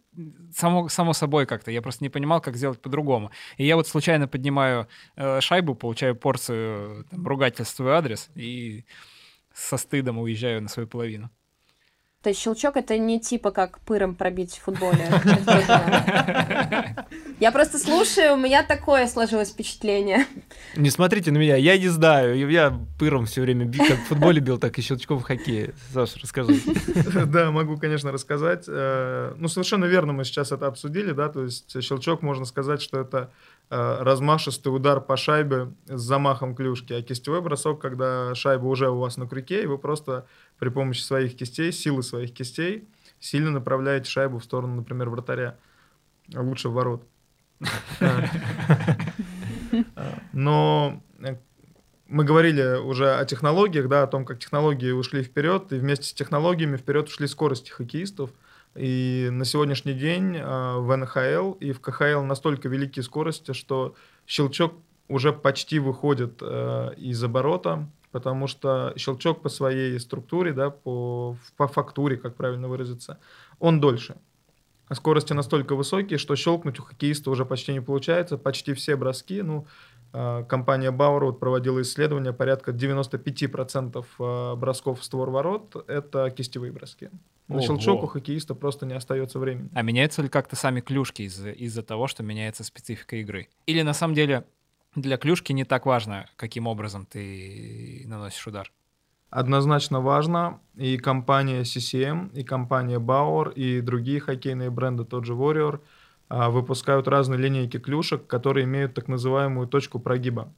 [0.55, 1.71] само, само собой как-то.
[1.71, 3.31] Я просто не понимал, как сделать по-другому.
[3.57, 8.85] И я вот случайно поднимаю э, шайбу, получаю порцию там, ругательств в свой адрес и
[9.55, 11.31] со стыдом уезжаю на свою половину.
[12.23, 15.09] То есть щелчок это не типа как пыром пробить в футболе.
[17.41, 20.27] Я просто слушаю, у меня такое сложилось впечатление.
[20.77, 22.49] Не смотрите на меня, я не знаю.
[22.49, 25.75] Я пыром все время бил, как в футболе бил, так и щелчком в хоккее.
[25.93, 26.61] Саша, расскажи.
[27.27, 28.67] Да, могу, конечно, рассказать.
[28.69, 33.01] Э, Ну, совершенно верно мы сейчас это обсудили, да, то есть щелчок, можно сказать, что
[33.01, 33.33] это
[33.69, 39.17] размашистый удар по шайбе с замахом клюшки, а кистевой бросок, когда шайба уже у вас
[39.17, 40.27] на крюке, и вы просто
[40.59, 42.87] при помощи своих кистей, силы своих кистей,
[43.19, 45.57] сильно направляете шайбу в сторону, например, вратаря,
[46.35, 47.07] лучше в ворот.
[50.33, 51.37] Но э,
[52.09, 56.13] мы говорили уже о технологиях, да, о том, как технологии ушли вперед, и вместе с
[56.13, 58.31] технологиями вперед ушли скорости хоккеистов.
[58.75, 63.95] И на сегодняшний день э, в НХЛ и в КХЛ настолько великие скорости, что
[64.27, 64.75] щелчок
[65.09, 71.69] уже почти выходит э, из оборота, потому что щелчок по своей структуре, да, по, по
[71.69, 73.19] фактуре, как правильно выразиться,
[73.59, 74.17] он дольше.
[74.89, 78.39] А Скорости настолько высокие, что щелкнуть у хоккеиста уже почти не получается.
[78.39, 79.67] Почти все броски, ну,
[80.15, 87.11] э, компания Bauer проводила исследование, порядка 95% э, бросков в створ ворот— это кистевые броски.
[87.49, 87.65] На Ого.
[87.65, 89.69] щелчок у хоккеиста просто не остается времени.
[89.75, 93.49] А меняются ли как-то сами клюшки из- из-за того, что меняется специфика игры?
[93.67, 94.45] Или на самом деле
[94.95, 98.71] для клюшки не так важно, каким образом ты наносишь удар?
[99.31, 105.81] Однозначно важно, и компания CCM, и компания Bauer, и другие хоккейные бренды, тот же Warrior,
[106.29, 110.53] а, выпускают разные линейки клюшек, которые имеют так называемую точку прогиба.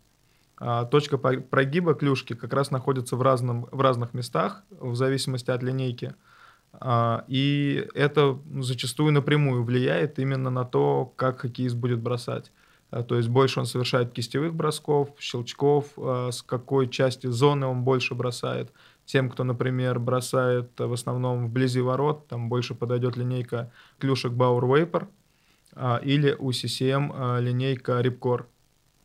[0.57, 5.63] А, Точка прогиба клюшки как раз находится в, разном, в разных местах, в зависимости от
[5.63, 6.15] линейки.
[6.81, 12.53] А, И это зачастую напрямую влияет именно на то, как хоккеист будет бросать.
[12.91, 17.83] А, То есть больше он совершает кистевых бросков, щелчков, а, с какой части зоны он
[17.83, 18.73] больше бросает.
[19.05, 25.09] Тем, кто, например, бросает в основном вблизи ворот, там больше подойдет линейка клюшек Vapor
[25.75, 28.03] а, или у CCM а, линейка.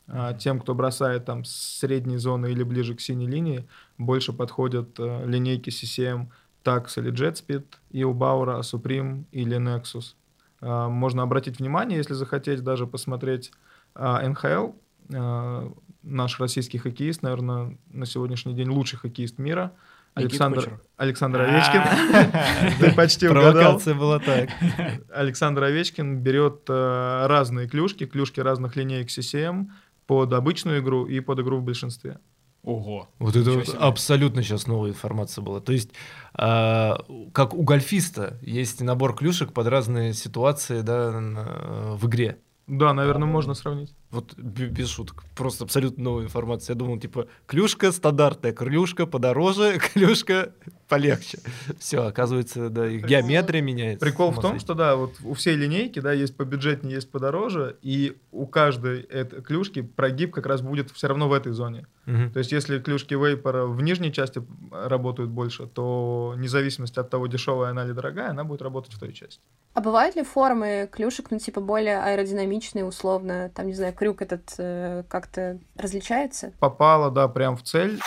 [0.08, 3.68] А, Тем, кто бросает там с средней зоны или ближе к синей линии,
[3.98, 6.30] больше подходят линейки CCM
[6.64, 10.16] Tax или JetSpeed, и у Баура Supreme или Nexus.
[10.62, 13.52] А, Можно обратить внимание, если захотеть даже посмотреть
[13.96, 14.72] а, НХЛ.
[15.14, 19.74] А, Наш российский хоккеист, наверное, на сегодняшний день лучший хоккеист мира.
[20.14, 20.80] Александр.
[20.98, 22.80] Александр Овечкин.
[22.80, 23.50] Ты почти угадал.
[23.50, 23.54] А.
[23.54, 24.50] Провокация была так.
[25.14, 29.68] Александр Овечкин берет разные клюшки, клюшки разных линеек CCM
[30.08, 32.18] под обычную игру и под игру в большинстве.
[32.64, 33.08] Ого.
[33.20, 35.62] Вот это вот абсолютно сейчас новая информация была.
[35.62, 35.92] То есть,
[36.34, 42.40] а, как у гольфиста есть набор клюшек под разные ситуации да, на- в игре.
[42.68, 43.96] Да, наверное, можно сравнить.
[44.12, 45.24] Вот без шуток.
[45.36, 46.74] Просто абсолютно новая информация.
[46.74, 50.52] Я думал, типа, клюшка стандартная, клюшка подороже, клюшка
[50.88, 51.38] полегче.
[51.78, 54.04] Все, оказывается, да, их геометрия меняется.
[54.04, 58.18] Прикол в том, что да, вот у всей линейки, да, есть побюджетнее, есть подороже, и
[58.32, 61.86] у каждой этой клюшки прогиб как раз будет все равно в этой зоне.
[62.06, 64.42] То есть, если клюшки Вейпора в нижней части
[64.72, 69.14] работают больше, то независимость от того, дешевая она или дорогая, она будет работать в той
[69.14, 69.40] части.
[69.76, 73.52] А бывают ли формы клюшек, ну, типа, более аэродинамичные, условно?
[73.54, 76.54] Там, не знаю, крюк этот э, как-то различается?
[76.60, 78.00] Попало, да, прям в цель.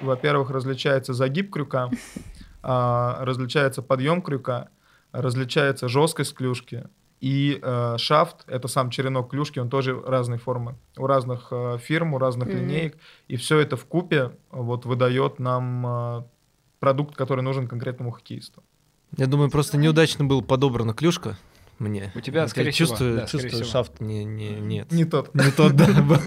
[0.00, 1.88] Во-первых, различается загиб крюка,
[2.62, 4.68] а, различается подъем крюка,
[5.12, 6.88] различается жесткость клюшки.
[7.20, 10.74] И э, шафт, это сам черенок клюшки, он тоже разной формы.
[10.98, 12.58] У разных э, фирм, у разных Мгм.
[12.58, 12.98] линеек.
[13.28, 16.22] И все это в купе вот выдает нам э,
[16.78, 18.62] продукт, который нужен конкретному хоккеисту.
[19.16, 21.38] Я думаю, просто неудачно была подобрана клюшка
[21.78, 22.12] мне.
[22.14, 23.78] У тебя, Я скорее всего, чувствую, да, скорее чувствую, всего.
[23.78, 24.90] шафт не, не, нет.
[24.92, 25.34] Не тот.
[25.34, 26.18] Не тот, да, был.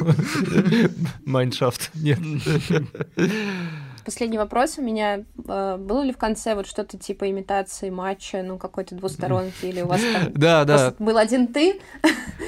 [1.25, 2.19] Майншафт, нет.
[4.05, 5.23] Последний вопрос у меня.
[5.47, 9.87] Э, Было ли в конце вот что-то типа имитации матча, ну, какой-то двусторонки, или у
[9.87, 11.79] вас там Да, да, был один ты?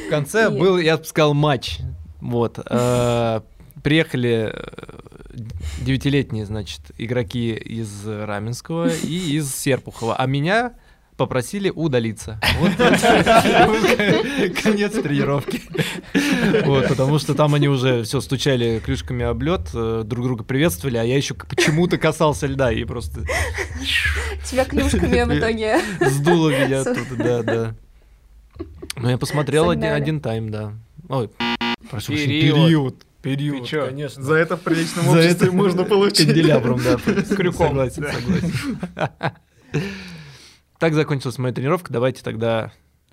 [0.07, 1.79] в конце был, я бы сказал, матч.
[2.19, 2.59] Вот.
[2.65, 3.41] э,
[3.83, 5.41] Приехали э,
[5.81, 10.73] девятилетние, значит, игроки из Раменского и из Серпухова, а меня
[11.18, 12.39] попросили удалиться.
[12.59, 12.72] Вот
[14.64, 15.62] конец тренировки.
[16.66, 20.97] Вот, потому что там они уже все стучали клюшками об лед, э, друг друга приветствовали,
[20.97, 23.22] а я еще почему-то касался льда и просто
[24.45, 25.80] Тебя клюшками в итоге.
[26.01, 27.76] сдуло меня оттуда, да, да.
[28.97, 30.74] Ну, я посмотрел один, один тайм, да.
[31.09, 31.30] Ой,
[31.89, 32.55] прошу прощения, Период.
[32.66, 32.95] период.
[33.22, 33.86] Период, Ты чё?
[33.86, 34.24] конечно.
[34.24, 36.26] За это в приличном За обществе это можно получить.
[36.26, 36.97] Канделябром, да.
[37.36, 38.53] крюком, Согласен, согласен.
[40.82, 41.93] Так закончилась моя тренировка.
[41.93, 42.71] Давайте тогда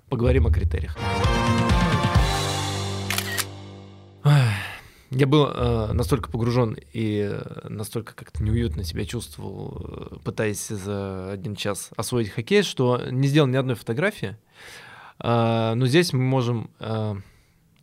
[0.09, 0.97] поговорим о критериях.
[5.11, 11.31] Я был э, настолько погружен и э, настолько как-то неуютно себя чувствовал, э, пытаясь за
[11.31, 14.35] один час освоить хоккей, что не сделал ни одной фотографии.
[15.19, 17.17] А, но здесь мы можем э,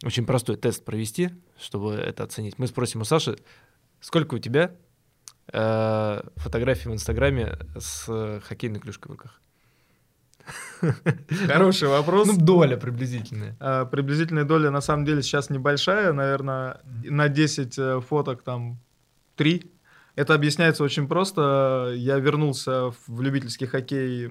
[0.03, 1.31] очень простой тест провести,
[1.61, 2.59] чтобы это оценить.
[2.59, 3.39] Мы спросим у Саши,
[4.01, 4.73] сколько у тебя
[5.53, 9.41] э, фотографий в Инстаграме с э, хоккейной клюшкой в руках?
[11.47, 12.29] Хороший вопрос.
[12.29, 13.57] Ну, доля приблизительная.
[13.61, 18.79] А, Приблизительная доля на самом деле сейчас небольшая, наверное, на 10 э, фоток там
[19.37, 19.71] 3.
[20.15, 21.93] Это объясняется очень просто.
[21.97, 24.31] Я вернулся в любительский хоккей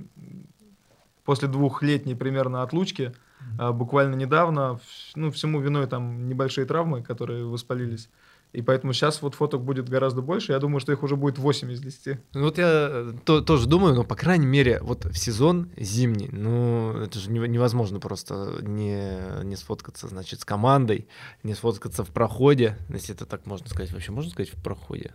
[1.24, 3.14] после двухлетней примерно отлучки,
[3.58, 4.80] а, буквально недавно.
[5.16, 8.10] Ну, всему виной там небольшие травмы, которые воспалились.
[8.56, 10.54] И поэтому сейчас вот фоток будет гораздо больше.
[10.54, 12.20] Я думаю, что их уже будет 8 из 10.
[12.34, 16.30] Ну, Вот я э, то- тоже думаю, но, по крайней мере, вот в сезон зимний,
[16.32, 21.08] ну, это же нево- невозможно просто не, не сфоткаться, значит, с командой,
[21.44, 23.92] не сфоткаться в проходе, если это так можно сказать.
[23.92, 25.14] Вообще можно сказать в проходе?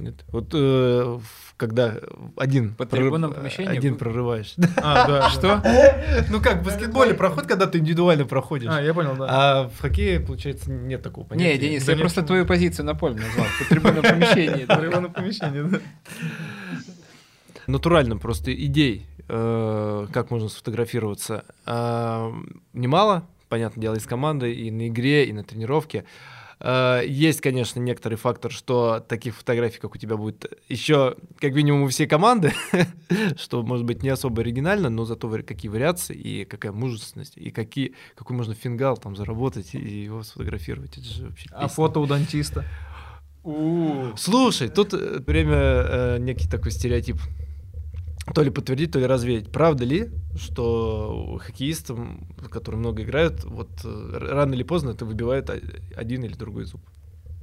[0.00, 0.24] Нет?
[0.28, 1.18] Вот э,
[1.56, 1.94] когда
[2.36, 3.34] один, По прорыв- трибунам
[3.66, 4.54] один прорываешь.
[4.76, 5.30] А, да.
[5.30, 5.62] Что?
[6.30, 8.70] Ну как, в баскетболе проход, когда ты индивидуально проходишь.
[8.72, 9.26] А, я понял, да.
[9.28, 11.52] А в хоккее, получается, нет такого понятия.
[11.52, 13.46] Не, Денис, я просто твою позицию на поле назвал.
[13.58, 14.64] По трибунном помещении.
[14.64, 15.80] Прямо на помещение, да.
[17.66, 22.32] Натурально просто идей, э, как можно сфотографироваться, а,
[22.72, 26.04] немало, понятное дело, из команды, и на игре, и на тренировке.
[26.62, 31.88] Есть, конечно, некоторый фактор, что таких фотографий, как у тебя, будет еще, как минимум, у
[31.88, 32.52] всей команды,
[33.36, 37.94] что, может быть, не особо оригинально, но зато какие вариации, и какая мужественность, и какие,
[38.14, 40.98] какой можно фингал там заработать и его сфотографировать.
[40.98, 41.68] Это же вообще А песня.
[41.68, 42.64] фото у дантиста?
[44.16, 47.16] Слушай, тут э, время э, некий такой стереотип.
[48.34, 49.50] То ли подтвердить, то ли развеять.
[49.50, 55.50] Правда ли, что хоккеистам, которые много играют, вот э, рано или поздно это выбивает
[55.96, 56.80] один или другой зуб?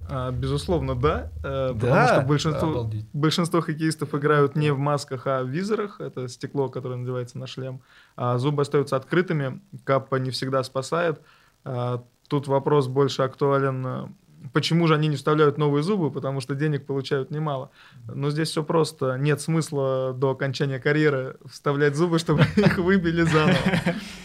[0.09, 1.31] А, Безусловно, да.
[1.43, 2.07] э, Потому Да?
[2.07, 3.05] что большинство, Обалдеть.
[3.11, 5.99] большинство хоккеистов играют не в масках, а в визорах.
[5.99, 7.81] Это стекло, которое надевается на шлем.
[8.15, 9.59] А зубы остаются открытыми.
[9.83, 11.19] Каппа не всегда спасает.
[11.65, 14.13] А, Тут вопрос больше актуален.
[14.53, 16.11] Почему же они не вставляют новые зубы?
[16.11, 17.71] Потому что денег получают немало.
[18.07, 19.15] Но здесь все просто.
[19.17, 23.57] Нет смысла до окончания карьеры вставлять зубы, чтобы их выбили заново.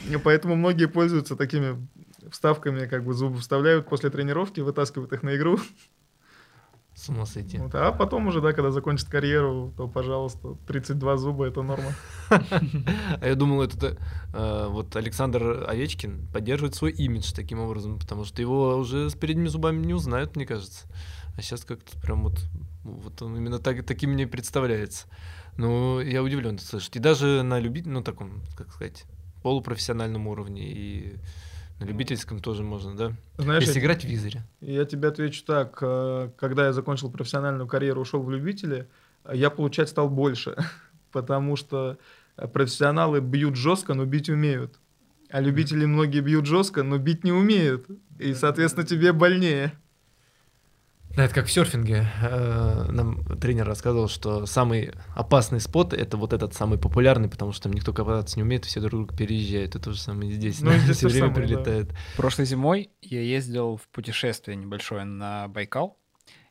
[0.08, 1.76] И Поэтому многие пользуются такими
[2.30, 5.58] вставками, как бы зубы вставляют после тренировки, вытаскивают их на игру.
[7.02, 7.58] С ума сойти.
[7.58, 11.94] Вот, а потом уже, да, когда закончат карьеру, то, пожалуйста, 32 зуба это норма.
[12.30, 13.98] А я думал, это
[14.32, 19.48] э, вот Александр Овечкин поддерживает свой имидж таким образом, потому что его уже с передними
[19.48, 20.86] зубами не узнают, мне кажется.
[21.36, 22.38] А сейчас как-то прям вот,
[22.84, 25.08] вот он именно так, таким мне представляется.
[25.56, 26.94] Ну, я удивлен слышать.
[26.94, 29.06] И даже на любитель, ну, таком, как сказать,
[29.42, 31.16] полупрофессиональном уровне и
[31.82, 33.12] На любительском тоже можно, да?
[33.38, 34.42] Знаешь, Если я, играть в визоре.
[34.60, 35.78] я тебе отвечу так.
[35.80, 38.86] э, Когда я закончил профессиональную карьеру, ушел в любители,
[39.32, 40.56] я получать стал больше.
[41.12, 41.98] Потому что
[42.52, 44.78] профессионалы бьют жестко, но бить умеют.
[45.30, 47.86] А любители многие бьют жестко, но бить не умеют.
[48.18, 49.72] И, соответственно, тебе больнее.
[51.16, 52.06] Да, это как в серфинге.
[52.22, 57.64] Э, Нам тренер рассказывал, что самый опасный спот— это вот этот самый популярный, потому что
[57.64, 59.74] там никто копаться не умеет, все друг друга переезжают.
[59.74, 60.60] Это то же самое здесь.
[60.60, 61.54] Ну, здесь все время самое, да.
[61.54, 61.90] прилетает.
[62.16, 65.98] Прошлой зимой я ездил в путешествие небольшое на Байкал,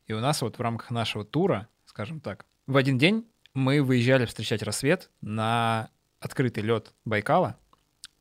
[0.05, 4.25] и у нас вот в рамках нашего тура, скажем так, в один день мы выезжали
[4.25, 5.89] встречать рассвет на
[6.19, 7.57] открытый лед Байкала,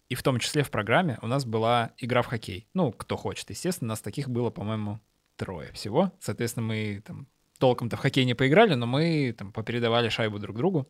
[0.08, 2.66] и в том числе в программе у нас была игра в хоккей.
[2.72, 5.00] Ну, кто хочет, естественно, нас таких было, по-моему,
[5.40, 6.12] трое всего.
[6.20, 7.26] Соответственно, мы там
[7.58, 10.86] толком-то в хоккей не поиграли, но мы там попередавали шайбу друг другу.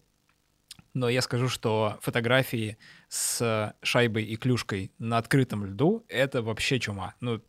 [0.93, 2.77] Но я скажу, что фотографии
[3.09, 7.15] с шайбой и клюшкой на открытом льду— это вообще чума.
[7.21, 7.41] Ну,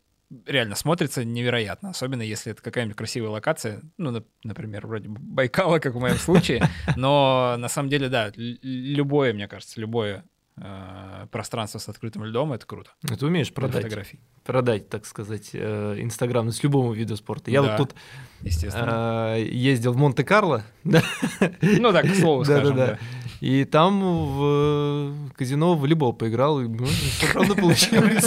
[0.46, 5.94] реально смотрится невероятно, особенно если это какая-нибудь красивая локация, ну, нап- например, вроде Байкала, как
[5.94, 6.62] в моем случае,
[6.96, 10.24] но на самом деле, да, любое, мне кажется, любое
[10.56, 12.90] э, пространство с открытым льдом— это круто.
[13.02, 17.50] Ну, Ты умеешь продать, фотографий, продать, так сказать, э, Инстаграм с любому виду спорта.
[17.50, 17.68] Я Да.
[17.68, 17.94] вот тут
[18.42, 19.34] естественно.
[19.36, 22.98] э, ездил в Монте-Карло, Ну, так, к слову скажем, да.
[23.40, 28.26] и там в э, казино в волейбол поиграл, и ну, всё правда получилось.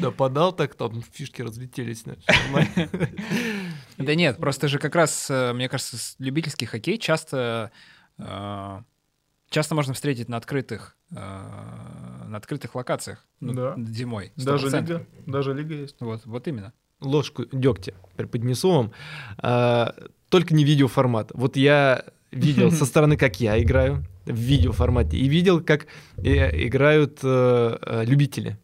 [0.00, 2.04] Да, подал так, там фишки разлетелись.
[3.96, 7.70] Да нет, просто же как раз, э, мне кажется, любительский хоккей часто
[9.50, 13.74] часто можно встретить на открытых э, на открытых локациях ну, Да.
[13.76, 14.32] зимой.
[14.36, 14.80] Даже 100%.
[14.80, 15.96] лига, даже лига есть.
[16.00, 16.72] Вот, вот именно.
[17.00, 18.92] ложку дегтя преподнесу вам.
[19.38, 19.94] А,
[20.28, 21.30] только не видеоформат.
[21.34, 25.86] Вот я видел со стороны, как я играю в видеоформате, и видел, как
[26.18, 28.58] э, играют э, э, любители.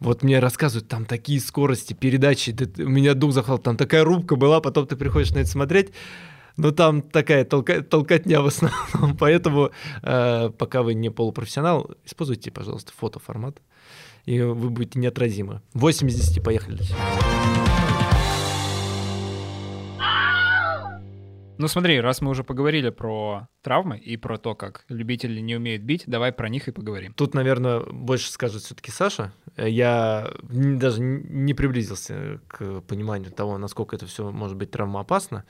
[0.00, 4.04] Вот мне рассказывают, там такие скорости, передачи, да ты- у меня дух захвал, там такая
[4.04, 5.90] рубка была, потом ты приходишь на это смотреть,
[6.58, 9.70] но там такая толка- толкотня в основном, поэтому
[10.02, 13.62] э, пока вы не полупрофессионал, используйте, пожалуйста, фотоформат,
[14.26, 15.62] и вы будете неотразимы.
[15.72, 17.67] 8 из 10,
[21.58, 25.82] Ну смотри, раз мы уже поговорили про травмы и про то, как любители не умеют
[25.82, 27.12] бить, давай про них и поговорим.
[27.14, 29.32] Тут, наверное, больше скажет все-таки Саша.
[29.56, 35.44] Э, Я даже не приблизился к пониманию того, насколько это все может быть травмоопасно.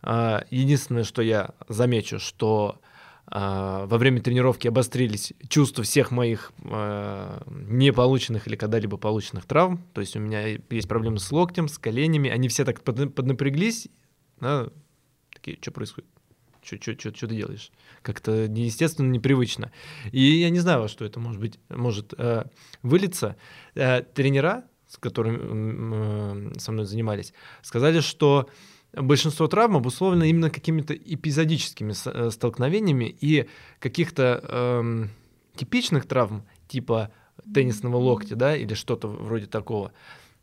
[0.00, 2.80] А, Единственное, что я замечу, что
[3.26, 9.84] а, во время тренировки обострились чувства всех моих а, неполученных или когда-либо полученных травм.
[9.92, 12.30] То есть у меня есть проблемы с локтем, с коленями.
[12.30, 13.88] Они все так подна- поднапряглись.
[14.40, 14.68] да,
[15.38, 16.08] такие, что происходит?
[16.62, 17.70] Что ты делаешь?
[18.02, 19.72] Как-то неестественно, непривычно.
[20.12, 22.44] И я не знаю, во что это может быть, может э,
[22.82, 23.36] вылиться.
[23.74, 27.32] Э, тренера, с которыми э, со мной занимались,
[27.62, 28.48] сказали, что
[28.92, 35.10] большинство травм обусловлено именно какими-то эпизодическими с- э, столкновениями и каких-то эм,
[35.56, 37.10] типичных травм, типа
[37.54, 39.92] теннисного локтя, да, или что-то вроде такого,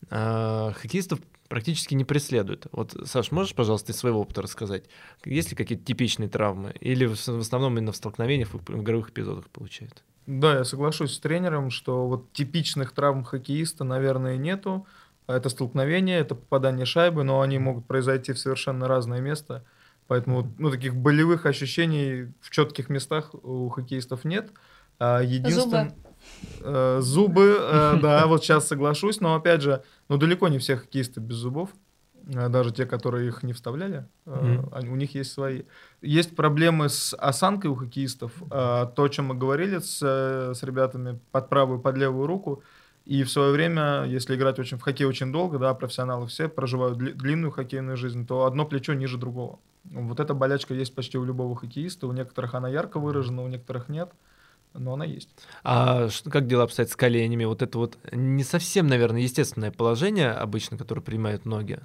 [0.10, 2.68] э, хоккеистов практически не преследует.
[2.72, 4.86] Вот, Саш, можешь, пожалуйста, из своего опыта рассказать,
[5.24, 10.04] есть ли какие-то типичные травмы, или в, основном именно в столкновениях, в, игровых эпизодах получается?
[10.28, 14.88] Да, я соглашусь с тренером, что вот типичных травм хоккеиста, наверное, нету.
[15.28, 19.64] Это столкновение, это попадание шайбы, но они могут произойти в совершенно разное место.
[20.08, 24.52] Поэтому ну, таких болевых ощущений в четких местах у хоккеистов нет.
[25.00, 25.94] А единственное...
[26.62, 31.20] Э, Зубы, э, да, вот сейчас соглашусь, но опять же, ну далеко не все хоккеисты
[31.20, 31.70] без зубов,
[32.28, 35.64] э, даже те, которые их не вставляли, э, они- у них есть свои.
[36.02, 38.48] Есть проблемы с осанкой у хоккеистов, э,
[38.96, 42.64] то, о чем мы говорили с, с ребятами под правую, под левую руку,
[43.06, 46.98] и в свое время, если играть очень, в хоккей очень долго, да, профессионалы все проживают
[46.98, 49.60] дли- длинную хоккейную жизнь, то одно плечо ниже другого.
[49.84, 53.88] Вот эта болячка есть почти у любого хоккеиста, у некоторых она ярко выражена, у некоторых
[53.90, 54.10] нет,
[54.78, 55.30] но она есть.
[55.64, 57.46] А как дела обстоят с коленями?
[57.46, 61.80] Вот это вот не совсем, наверное, естественное положение обычно, которое принимают ноги.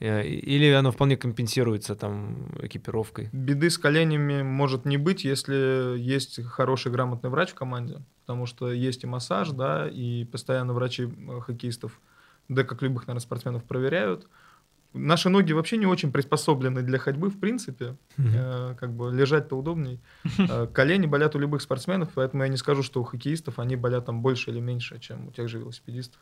[0.00, 3.28] Э, Или оно вполне компенсируется там экипировкой?
[3.32, 8.72] Беды с коленями может не быть, если есть хороший грамотный врач в команде, потому что
[8.72, 12.00] есть и массаж, да, и постоянно врачи э, хоккеистов,
[12.48, 14.26] да как любых, наверное, спортсменов проверяют.
[14.92, 17.96] Наши ноги вообще не очень приспособлены для ходьбы, в принципе.
[18.18, 20.00] Э, как бы лежать-то удобней.
[20.38, 24.06] Э, колени болят у любых спортсменов, поэтому я не скажу, что у хоккеистов они болят
[24.06, 26.20] там больше или меньше, чем у тех же велосипедистов.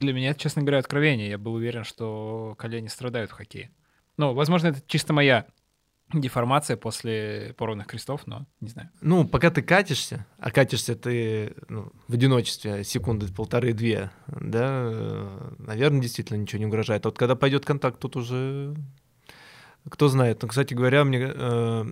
[0.00, 1.28] Для меня это, честно говоря, откровение.
[1.28, 3.70] Я был уверен, что колени страдают в хоккее.
[4.16, 5.46] Ну, возможно, это чисто моя
[6.12, 8.90] деформация после поровных крестов, но не знаю.
[9.00, 16.38] Ну, пока ты катишься, а катишься ты ну, в одиночестве секунды полторы-две, да, наверное, действительно
[16.38, 17.04] ничего не угрожает.
[17.04, 18.74] А вот когда пойдет контакт, тут уже
[19.90, 20.42] кто знает.
[20.42, 21.84] Ну, кстати говоря, мне э,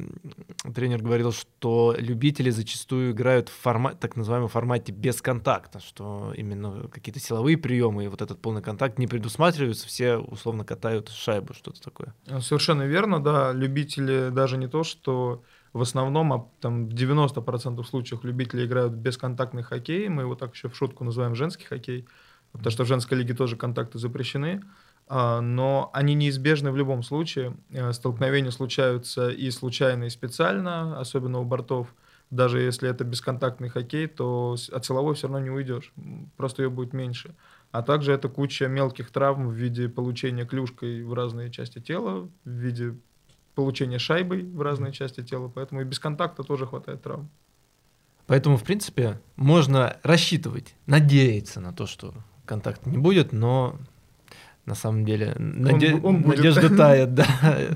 [0.74, 6.88] тренер говорил, что любители зачастую играют в формат, так называемом формате без контакта, что именно
[6.88, 11.80] какие-то силовые приемы и вот этот полный контакт не предусматриваются, все условно катают шайбу, что-то
[11.80, 12.14] такое.
[12.40, 13.53] Совершенно верно, да.
[13.53, 15.42] Любители даже не то, что
[15.72, 20.68] в основном, а там в 90% случаев любители играют бесконтактный хоккей, мы его так еще
[20.68, 22.07] в шутку называем женский хоккей,
[22.53, 24.62] потому что в женской лиге тоже контакты запрещены.
[25.09, 27.57] А, но они неизбежны в любом случае.
[27.70, 31.94] Э, столкновения случаются и случайно, и специально, особенно у бортов.
[32.30, 35.92] Даже если это бесконтактный хоккей, то от силовой все равно не уйдешь,
[36.36, 37.36] просто ее будет меньше.
[37.70, 42.50] А также это куча мелких травм в виде получения клюшкой в разные части тела, в
[42.50, 42.96] виде
[43.54, 47.30] получения шайбой в разные части тела, поэтому и без контакта тоже хватает травм.
[48.26, 52.12] Поэтому, в принципе, можно рассчитывать, надеяться на то, что
[52.44, 53.78] контакта не будет, но
[54.66, 55.34] на самом деле.
[55.38, 55.94] Наде...
[55.94, 56.38] Он, он будет.
[56.38, 57.26] Надежда тает, да,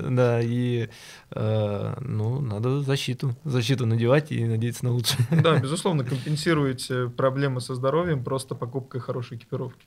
[0.09, 0.89] да, и
[1.31, 5.25] э, ну, надо защиту, защиту надевать и надеяться на лучшее.
[5.31, 9.85] Да, безусловно, компенсируете проблемы со здоровьем просто покупкой хорошей экипировки.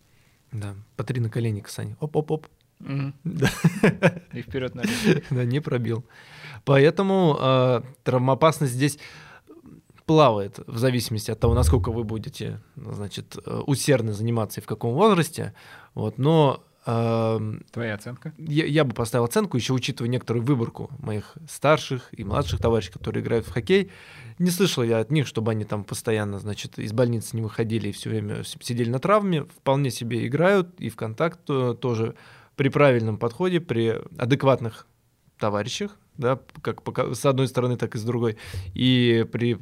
[0.50, 2.46] Да, по три наколенника, Саня, оп-оп-оп.
[3.24, 3.50] Да.
[4.32, 5.22] И вперед налево.
[5.30, 6.04] Да, не пробил.
[6.64, 8.98] Поэтому э, травмоопасность здесь
[10.06, 14.94] плавает в зависимости от того, насколько вы будете, значит, э, усердно заниматься и в каком
[14.94, 15.54] возрасте.
[15.94, 18.34] Вот, но Твоя оценка?
[18.36, 23.22] Я, я бы поставил оценку, еще учитывая некоторую выборку моих старших и младших товарищей, которые
[23.22, 23.90] играют в хоккей.
[24.38, 27.92] Не слышал я от них, чтобы они там постоянно, значит, из больницы не выходили и
[27.92, 29.44] все время сидели на травме.
[29.44, 32.16] Вполне себе играют и в контакт тоже
[32.54, 34.86] при правильном подходе, при адекватных
[35.38, 36.82] товарищах, да, как
[37.14, 38.36] с одной стороны, так и с другой,
[38.74, 39.58] и при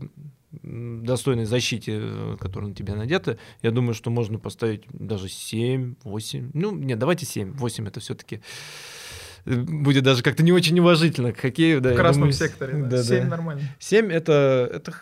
[0.63, 6.51] достойной защите, э, которая на тебя надета, я думаю, что можно поставить даже 7, 8.
[6.55, 7.53] Ну, нет, давайте 7.
[7.53, 8.41] 8 это все-таки
[9.45, 11.81] э, будет даже как-то не очень уважительно к хоккею.
[11.81, 12.89] Да, в красном думаю, секторе, да.
[12.89, 13.29] да 7 да.
[13.29, 13.63] нормально.
[13.79, 14.95] 7 это, это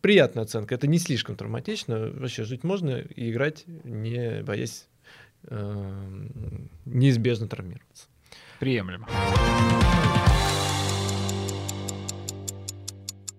[0.00, 4.88] приятная оценка, это не слишком травматично, вообще жить можно и играть, не боясь
[5.44, 6.28] э,
[6.84, 8.06] неизбежно травмироваться.
[8.58, 9.08] Приемлемо.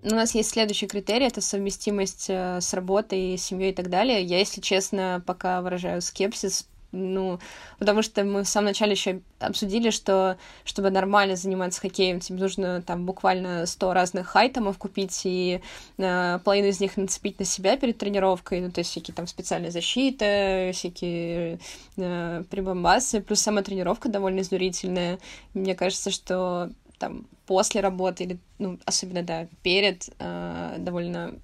[0.04, 4.22] У нас есть следующий критерий, это совместимость э, с работой, семьей и так далее.
[4.22, 7.40] Я, если честно, пока выражаю скепсис, ну,
[7.80, 12.82] потому что мы в самом начале еще обсудили, что чтобы нормально заниматься хоккеем, тебе нужно
[12.82, 15.62] там буквально 100 разных хайтомов купить и
[15.98, 19.72] э, половину из них нацепить на себя перед тренировкой, ну, то есть всякие там специальные
[19.72, 21.60] защиты, всякие
[21.98, 25.18] э, прибамбасы, плюс сама тренировка довольно изнурительная.
[25.54, 26.70] Мне кажется, что
[27.00, 31.36] там после работы или, ну, особенно, да, перед, э, довольно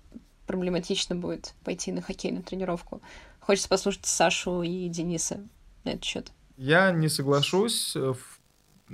[0.47, 3.01] проблематично будет пойти на хоккейную тренировку.
[3.39, 5.41] Хочется послушать Сашу и Дениса
[5.83, 6.31] на этот счет.
[6.57, 7.95] Я не соглашусь.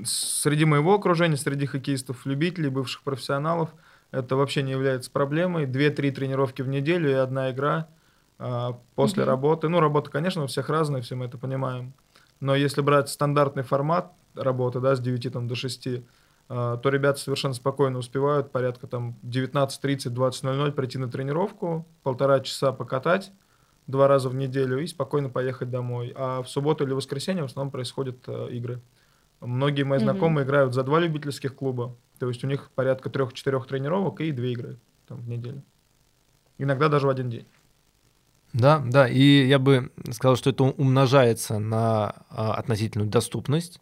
[0.03, 3.73] Среди моего окружения, среди хоккеистов-любителей, бывших профессионалов,
[4.11, 5.65] это вообще не является проблемой.
[5.65, 7.87] Две-три тренировки в неделю и одна игра
[8.37, 9.27] а, после mm-hmm.
[9.27, 9.69] работы.
[9.69, 11.93] Ну, работа, конечно, у всех разная, все мы это понимаем.
[12.39, 16.01] Но если брать стандартный формат работы, да, с 9 там, до 6, а,
[16.47, 23.31] то ребята совершенно спокойно успевают порядка там 19.30, 20.00 прийти на тренировку, полтора часа покатать
[23.87, 26.13] два раза в неделю и спокойно поехать домой.
[26.15, 28.81] А в субботу или воскресенье в основном происходят э, игры.
[29.41, 30.03] Многие мои mm-hmm.
[30.03, 34.53] знакомые играют за два любительских клуба, то есть у них порядка трех-четырех тренировок и две
[34.53, 35.61] игры там, в неделю.
[36.57, 37.45] Иногда даже в один день.
[38.53, 43.81] Да, да, и я бы сказал, что это умножается на а, относительную доступность.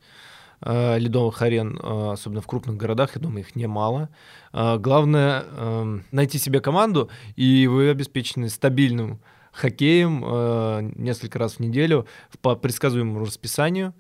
[0.66, 4.10] Э, ледовых арен, э, особенно в крупных городах, я думаю, их немало.
[4.54, 9.20] Э, главное эм, найти себе команду, и вы обеспечены стабильным
[9.52, 12.08] хоккеем несколько раз в неделю
[12.42, 13.94] по предсказуемому расписанию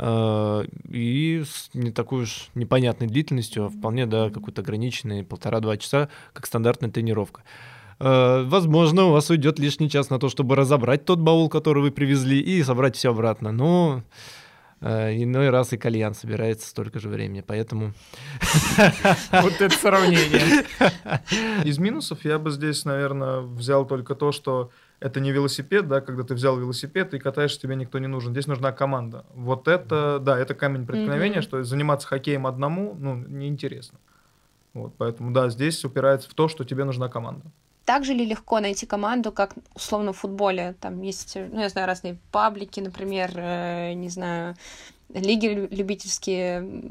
[0.00, 6.46] и с не такой уж непонятной длительностью, а вполне да, какой-то ограниченной полтора-два часа, как
[6.46, 7.42] стандартная тренировка.
[7.98, 12.38] Возможно, у вас уйдет лишний час на то, чтобы разобрать тот баул, который вы привезли,
[12.38, 13.50] и собрать все обратно.
[13.50, 14.04] Но
[14.82, 17.92] иной раз и кальян собирается столько же времени, поэтому...
[19.30, 20.64] Вот это сравнение.
[21.64, 24.70] Из минусов я бы здесь, наверное, взял только то, что
[25.00, 28.32] это не велосипед, да, когда ты взял велосипед и катаешься, тебе никто не нужен.
[28.32, 29.24] Здесь нужна команда.
[29.34, 33.98] Вот это, да, это камень преткновения, что заниматься хоккеем одному, ну, неинтересно.
[34.74, 37.50] Вот, поэтому, да, здесь упирается в то, что тебе нужна команда.
[37.84, 40.74] Так же ли легко найти команду, как условно в футболе?
[40.80, 44.54] Там есть, ну, я знаю, разные паблики, например, э, не знаю,
[45.12, 46.82] лиги любительские,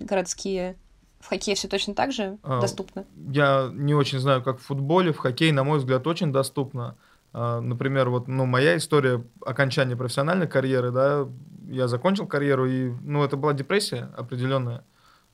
[0.00, 0.76] городские.
[1.20, 3.04] В хоккее все точно так же А, доступно?
[3.30, 5.12] Я не очень знаю, как в футболе.
[5.12, 6.96] В хоккее, на мой взгляд, очень доступно.
[7.32, 11.28] А, Например, вот, ну, моя история окончания профессиональной карьеры, да,
[11.68, 14.84] я закончил карьеру, и, ну, это была депрессия определенная.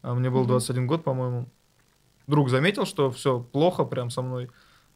[0.02, 0.48] А Мне был Мгм.
[0.48, 1.46] 21 год, по-моему.
[2.26, 4.50] Друг заметил, что все плохо прям со мной,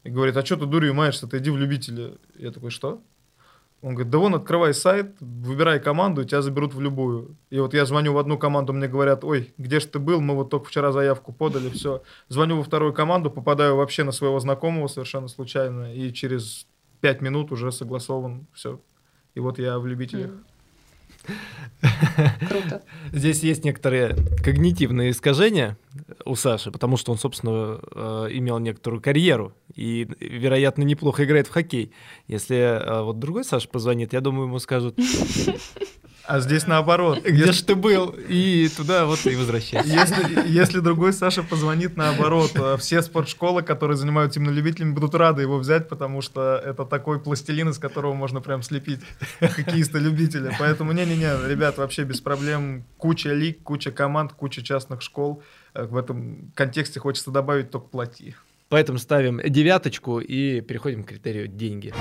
[0.04, 2.18] и говорит, а что ты дурью маешься, ты иди в любители.
[2.36, 3.02] Я такой, что?
[3.82, 7.36] Он говорит, да вон, открывай сайт, выбирай команду, тебя заберут в любую.
[7.50, 10.36] И вот я звоню в одну команду, мне говорят, ой, где же ты был, мы
[10.36, 12.02] вот только вчера заявку подали, все.
[12.28, 16.68] Звоню во вторую команду, попадаю вообще на своего знакомого совершенно случайно, и через
[17.00, 18.80] пять минут уже согласован, все.
[19.34, 20.30] И вот я в любителях.
[20.30, 20.44] М.
[22.48, 22.82] Круто.
[23.12, 25.76] Здесь есть некоторые когнитивные искажения
[26.24, 31.50] у Саши, потому что он, собственно, э, имел некоторую карьеру и, вероятно, неплохо играет в
[31.50, 31.92] хоккей.
[32.28, 34.98] Если э, вот другой Саша позвонит, я думаю, ему скажут,
[36.32, 37.18] А здесь наоборот.
[37.22, 38.16] где Если- же ты был?
[38.26, 39.86] И туда вот и возвращайся.
[39.86, 45.42] Если, если другой Саша позвонит наоборот, э, все спортшколы, которые занимаются именно любителями, будут рады
[45.42, 49.00] его взять, потому что это такой пластилин, из которого можно прям слепить
[49.40, 50.56] хоккеиста-любителя.
[50.58, 52.84] Поэтому не-не-не, ребят, вообще без проблем.
[52.96, 55.42] Куча лиг, куча команд, куча частных школ.
[55.74, 58.34] Э, В этом контексте хочется добавить только плати.
[58.70, 61.92] Поэтому ставим девяточку и переходим к критерию деньги.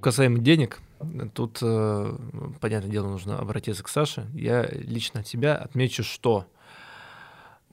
[0.00, 0.80] Касаемо денег,
[1.34, 2.16] тут, э,
[2.60, 4.26] понятное дело, нужно обратиться к Саше.
[4.32, 6.46] Я лично от себя отмечу, что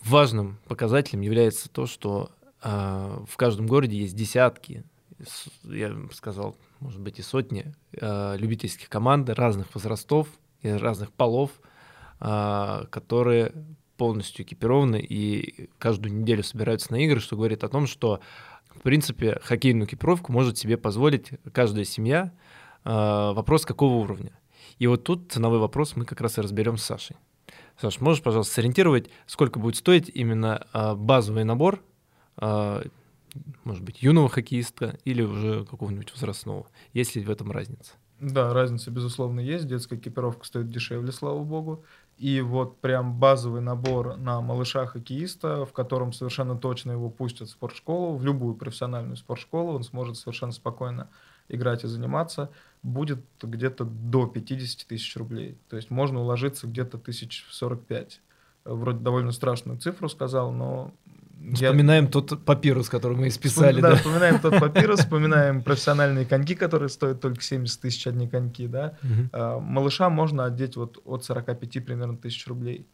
[0.03, 2.31] важным показателем является то, что
[2.63, 4.83] э, в каждом городе есть десятки,
[5.63, 10.27] я бы сказал, может быть, и сотни э, любительских команд разных возрастов
[10.61, 11.51] и разных полов,
[12.19, 13.53] которые
[13.97, 18.21] полностью экипированы и каждую неделю собираются на игры, что говорит о том, что,
[18.77, 22.31] в принципе, хоккейную экипировку может себе позволить каждая семья.
[22.83, 24.31] А, Вопрос, какого уровня.
[24.79, 27.17] И вот тут ценовой вопрос мы как раз и разберем с Сашей.
[27.79, 31.83] Саш, можешь, пожалуйста, сориентировать, сколько будет стоить именно а, базовый набор,
[32.37, 32.83] а,
[33.63, 36.67] может быть, юного хоккеиста или уже какого-нибудь возрастного?
[36.93, 37.93] Есть ли в этом разница?
[38.19, 39.67] Да, разница, безусловно, есть.
[39.67, 41.83] Детская экипировка стоит дешевле, слава богу.
[42.17, 48.17] И вот прям базовый набор на малыша-хоккеиста, в котором совершенно точно его пустят в спортшколу,
[48.17, 51.09] в любую профессиональную спортшколу, он сможет совершенно спокойно
[51.47, 52.49] играть и заниматься,
[52.81, 55.57] будет где-то до 50 тысяч рублей.
[55.69, 58.21] То есть можно уложиться где-то тысяч в 45.
[58.65, 60.91] Вроде довольно страшную цифру сказал, но...
[61.41, 63.81] я- Вспоминаем тот папирус, который мы исписали.
[63.81, 68.67] да, Да, вспоминаем тот папирус, вспоминаем профессиональные коньки, которые стоят только 70 тысяч одни коньки,
[68.67, 68.97] да.
[69.31, 72.85] А, Малыша можно одеть вот от 45 примерно тысяч рублей.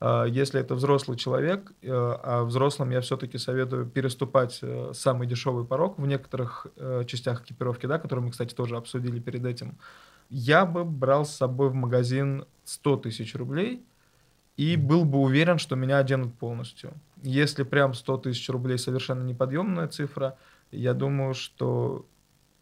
[0.00, 5.64] А, Если это взрослый человек, э, а взрослым я все-таки советую переступать э, самый дешевый
[5.66, 9.76] порог в некоторых э, частях экипировки, да, которые мы, кстати, тоже обсудили перед этим.
[10.30, 13.84] Я бы брал с собой в магазин 100 тысяч рублей
[14.60, 16.92] и был бы уверен, что меня оденут полностью.
[17.22, 20.36] Если прям 100 тысяч рублей совершенно неподъемная цифра,
[20.70, 22.04] я думаю, что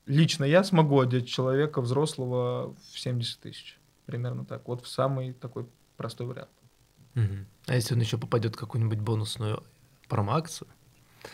[0.07, 3.81] лично я смогу одеть человека взрослого в 70 тысяч.
[4.07, 4.69] Примерно так.
[4.69, 6.51] Вот в самый такой простой вариант.
[7.15, 7.47] Мгм.
[7.67, 9.65] А если он еще попадет в какую-нибудь бонусную
[10.09, 10.69] промоакцию,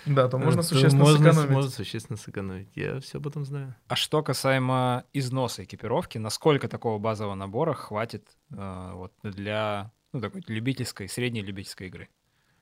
[0.07, 1.51] Да, то можно то существенно можно, сэкономить.
[1.51, 2.69] можно существенно сэкономить.
[2.75, 3.75] Я все об этом знаю.
[3.89, 10.43] А что касаемо износа экипировки, насколько такого базового набора хватит э, вот для ну, такой
[10.49, 12.09] любительской, средней любительской игры?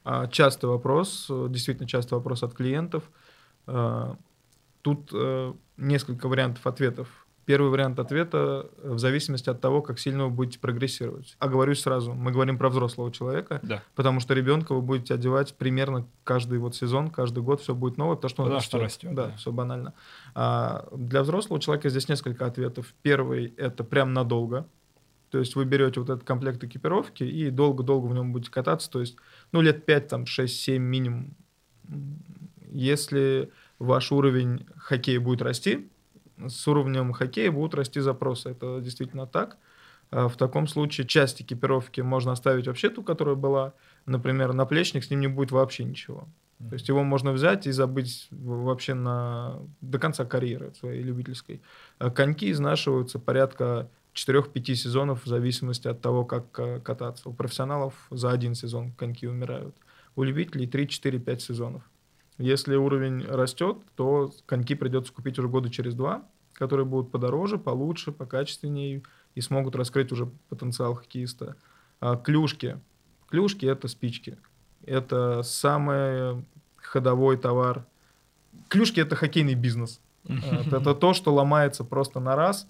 [0.05, 3.05] А, Частый вопрос, э, действительно частый вопрос от клиентов.
[3.67, 4.17] А,
[4.83, 7.09] Тут э, несколько вариантов ответов.
[7.45, 11.37] Первый вариант ответа э, в зависимости от того, как сильно вы будете прогрессировать.
[11.39, 13.83] Оговорюсь сразу, мы говорим про взрослого человека, Да.
[13.95, 18.17] потому что ребенка вы будете одевать примерно каждый вот сезон, каждый год все будет новое,
[18.17, 18.81] потому что он что растет.
[19.11, 19.37] растет, Да, да.
[19.37, 19.95] все банально.
[20.35, 22.93] А для взрослого человека здесь несколько ответов.
[23.03, 24.67] Первый это прям надолго.
[25.33, 28.91] То есть вы берете вот этот комплект экипировки и долго-долго в нем будете кататься.
[28.91, 29.17] То есть,
[29.51, 31.35] ну, лет 5, там, 6, 7 минимум.
[32.71, 35.89] Если ваш уровень хоккея будет расти,
[36.37, 38.51] с уровнем хоккея будут расти запросы.
[38.51, 39.57] Это действительно так.
[40.11, 43.73] А В таком случае часть экипировки можно оставить вообще ту, которая была.
[44.05, 46.29] Например, наплечник, с ним не будет вообще ничего.
[46.59, 51.63] То есть его можно взять и забыть вообще на, до конца карьеры своей любительской.
[51.99, 57.29] А Коньки изнашиваются порядка 4-5 сезонов в зависимости от того, как э, кататься.
[57.29, 59.75] У профессионалов за один сезон коньки умирают.
[60.17, 61.83] У любителей 3-4-5 сезонов.
[62.39, 68.13] Если уровень растет, то коньки придется купить уже года через два, которые будут подороже, получше,
[68.13, 69.03] покачественнее
[69.35, 71.57] и смогут раскрыть уже потенциал хоккеиста.
[72.01, 72.81] А клюшки.
[73.29, 74.39] Клюшки— это спички.
[74.85, 76.45] Это самый
[76.77, 77.87] ходовой товар.
[78.69, 80.01] Клюшки— это хоккейный бизнес.
[80.25, 82.69] Это то, что ломается просто на раз.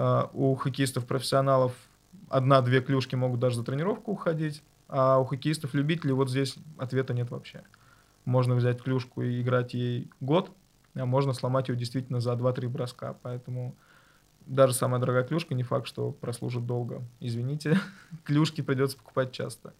[0.00, 1.72] А, У хоккеистов-профессионалов
[2.28, 7.64] одна-две клюшки могут даже за тренировку уходить, а у хоккеистов-любителей вот здесь ответа нет вообще.
[8.24, 10.52] Можно взять клюшку и играть ей год,
[10.94, 13.16] а можно сломать ее действительно за 2-3 броска.
[13.22, 13.74] Поэтому
[14.46, 17.02] даже самая дорогая клюшка не факт, что прослужит долго.
[17.18, 17.80] Извините,
[18.24, 19.74] клюшки придется покупать часто.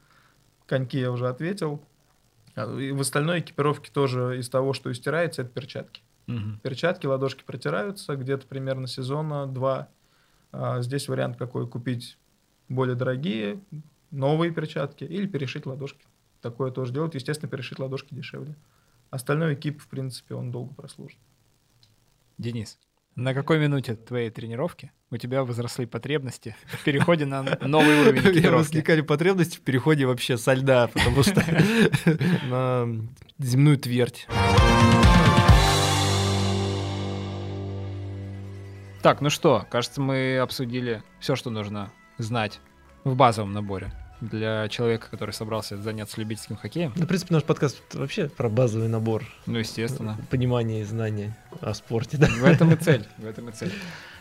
[0.67, 1.81] Коньки я уже ответил.
[2.57, 6.03] А, и в остальной экипировке тоже из того, что стирается, это перчатки.
[6.27, 6.59] Мгм.
[6.61, 9.89] Перчатки, ладошки протираются где-то примерно сезона два.
[10.53, 12.19] А, Здесь вариант какой купить
[12.69, 13.61] более дорогие,
[14.11, 16.05] новые перчатки или перешить ладошки.
[16.41, 17.15] Такое тоже делают.
[17.15, 18.55] Естественно, перешить ладошки дешевле.
[19.11, 21.19] Остальной экип, в принципе, он долго прослужит.
[22.37, 22.79] Денис,
[23.17, 28.33] на какой минуте твоей тренировки у тебя возросли потребности в переходе на новый уровень У
[28.33, 31.43] меня возникали потребности в переходе вообще со льда, потому что
[32.49, 32.87] на
[33.39, 34.29] земную твердь.
[39.03, 42.61] Так, ну что, кажется, мы обсудили все, что нужно знать
[43.05, 46.93] в базовом наборе для человека, который собрался заняться любительским хоккеем.
[46.97, 50.19] Ну, в принципе, наш подкаст вообще про базовый набор Ну, естественно.
[50.31, 51.31] понимания и знаний
[51.61, 52.17] о спорте.
[52.17, 52.27] Да?
[52.27, 53.07] В этом и цель.
[53.19, 53.73] В этом и цель.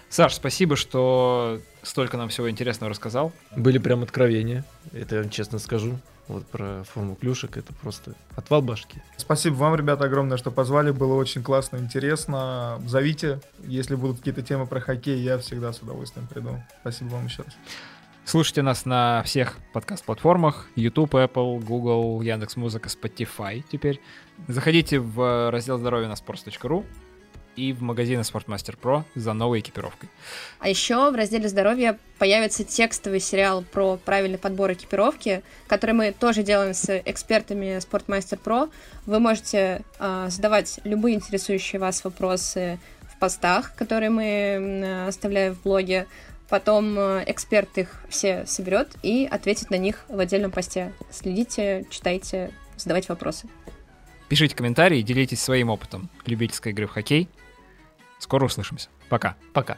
[0.10, 3.34] Саш, спасибо, что столько нам всего интересного рассказал.
[3.56, 4.64] Были прям откровения,
[4.94, 5.98] это я вам честно скажу.
[6.28, 9.02] Вот про форму клюшек, это просто отвал башки.
[9.16, 10.92] Спасибо вам, ребята, огромное, что позвали.
[10.92, 12.82] Было очень классно, интересно.
[12.86, 16.62] Зовите, если будут какие-то темы про хоккей, я всегда с удовольствием приду.
[16.82, 17.54] Спасибо вам еще раз.
[18.26, 20.68] Слушайте нас на всех подкаст-платформах.
[20.76, 24.02] YouTube, Apple, Google, Яндекс.Музыка, Spotify теперь.
[24.50, 26.86] Заходите в раздел здоровья на sports.ru
[27.58, 30.10] и в магазины Sportmaster Pro за новой экипировкой.
[30.60, 36.44] А еще в разделе здоровья появится текстовый сериал про правильный подбор экипировки, который мы тоже
[36.44, 38.70] делаем с экспертами Спортмастер Про.
[39.06, 42.80] Вы можете а, задавать любые интересующие вас вопросы
[43.12, 46.08] в постах, которые мы оставляем в блоге.
[46.50, 50.94] Потом э, эксперт их все соберет и ответит на них в отдельном посте.
[51.12, 53.50] Следите, читайте, задавайте вопросы.
[54.30, 57.28] Пишите комментарии, делитесь своим опытом любительской игры в хоккей.
[58.20, 58.90] Скоро услышимся.
[59.10, 59.36] Пока.
[59.54, 59.78] Пока.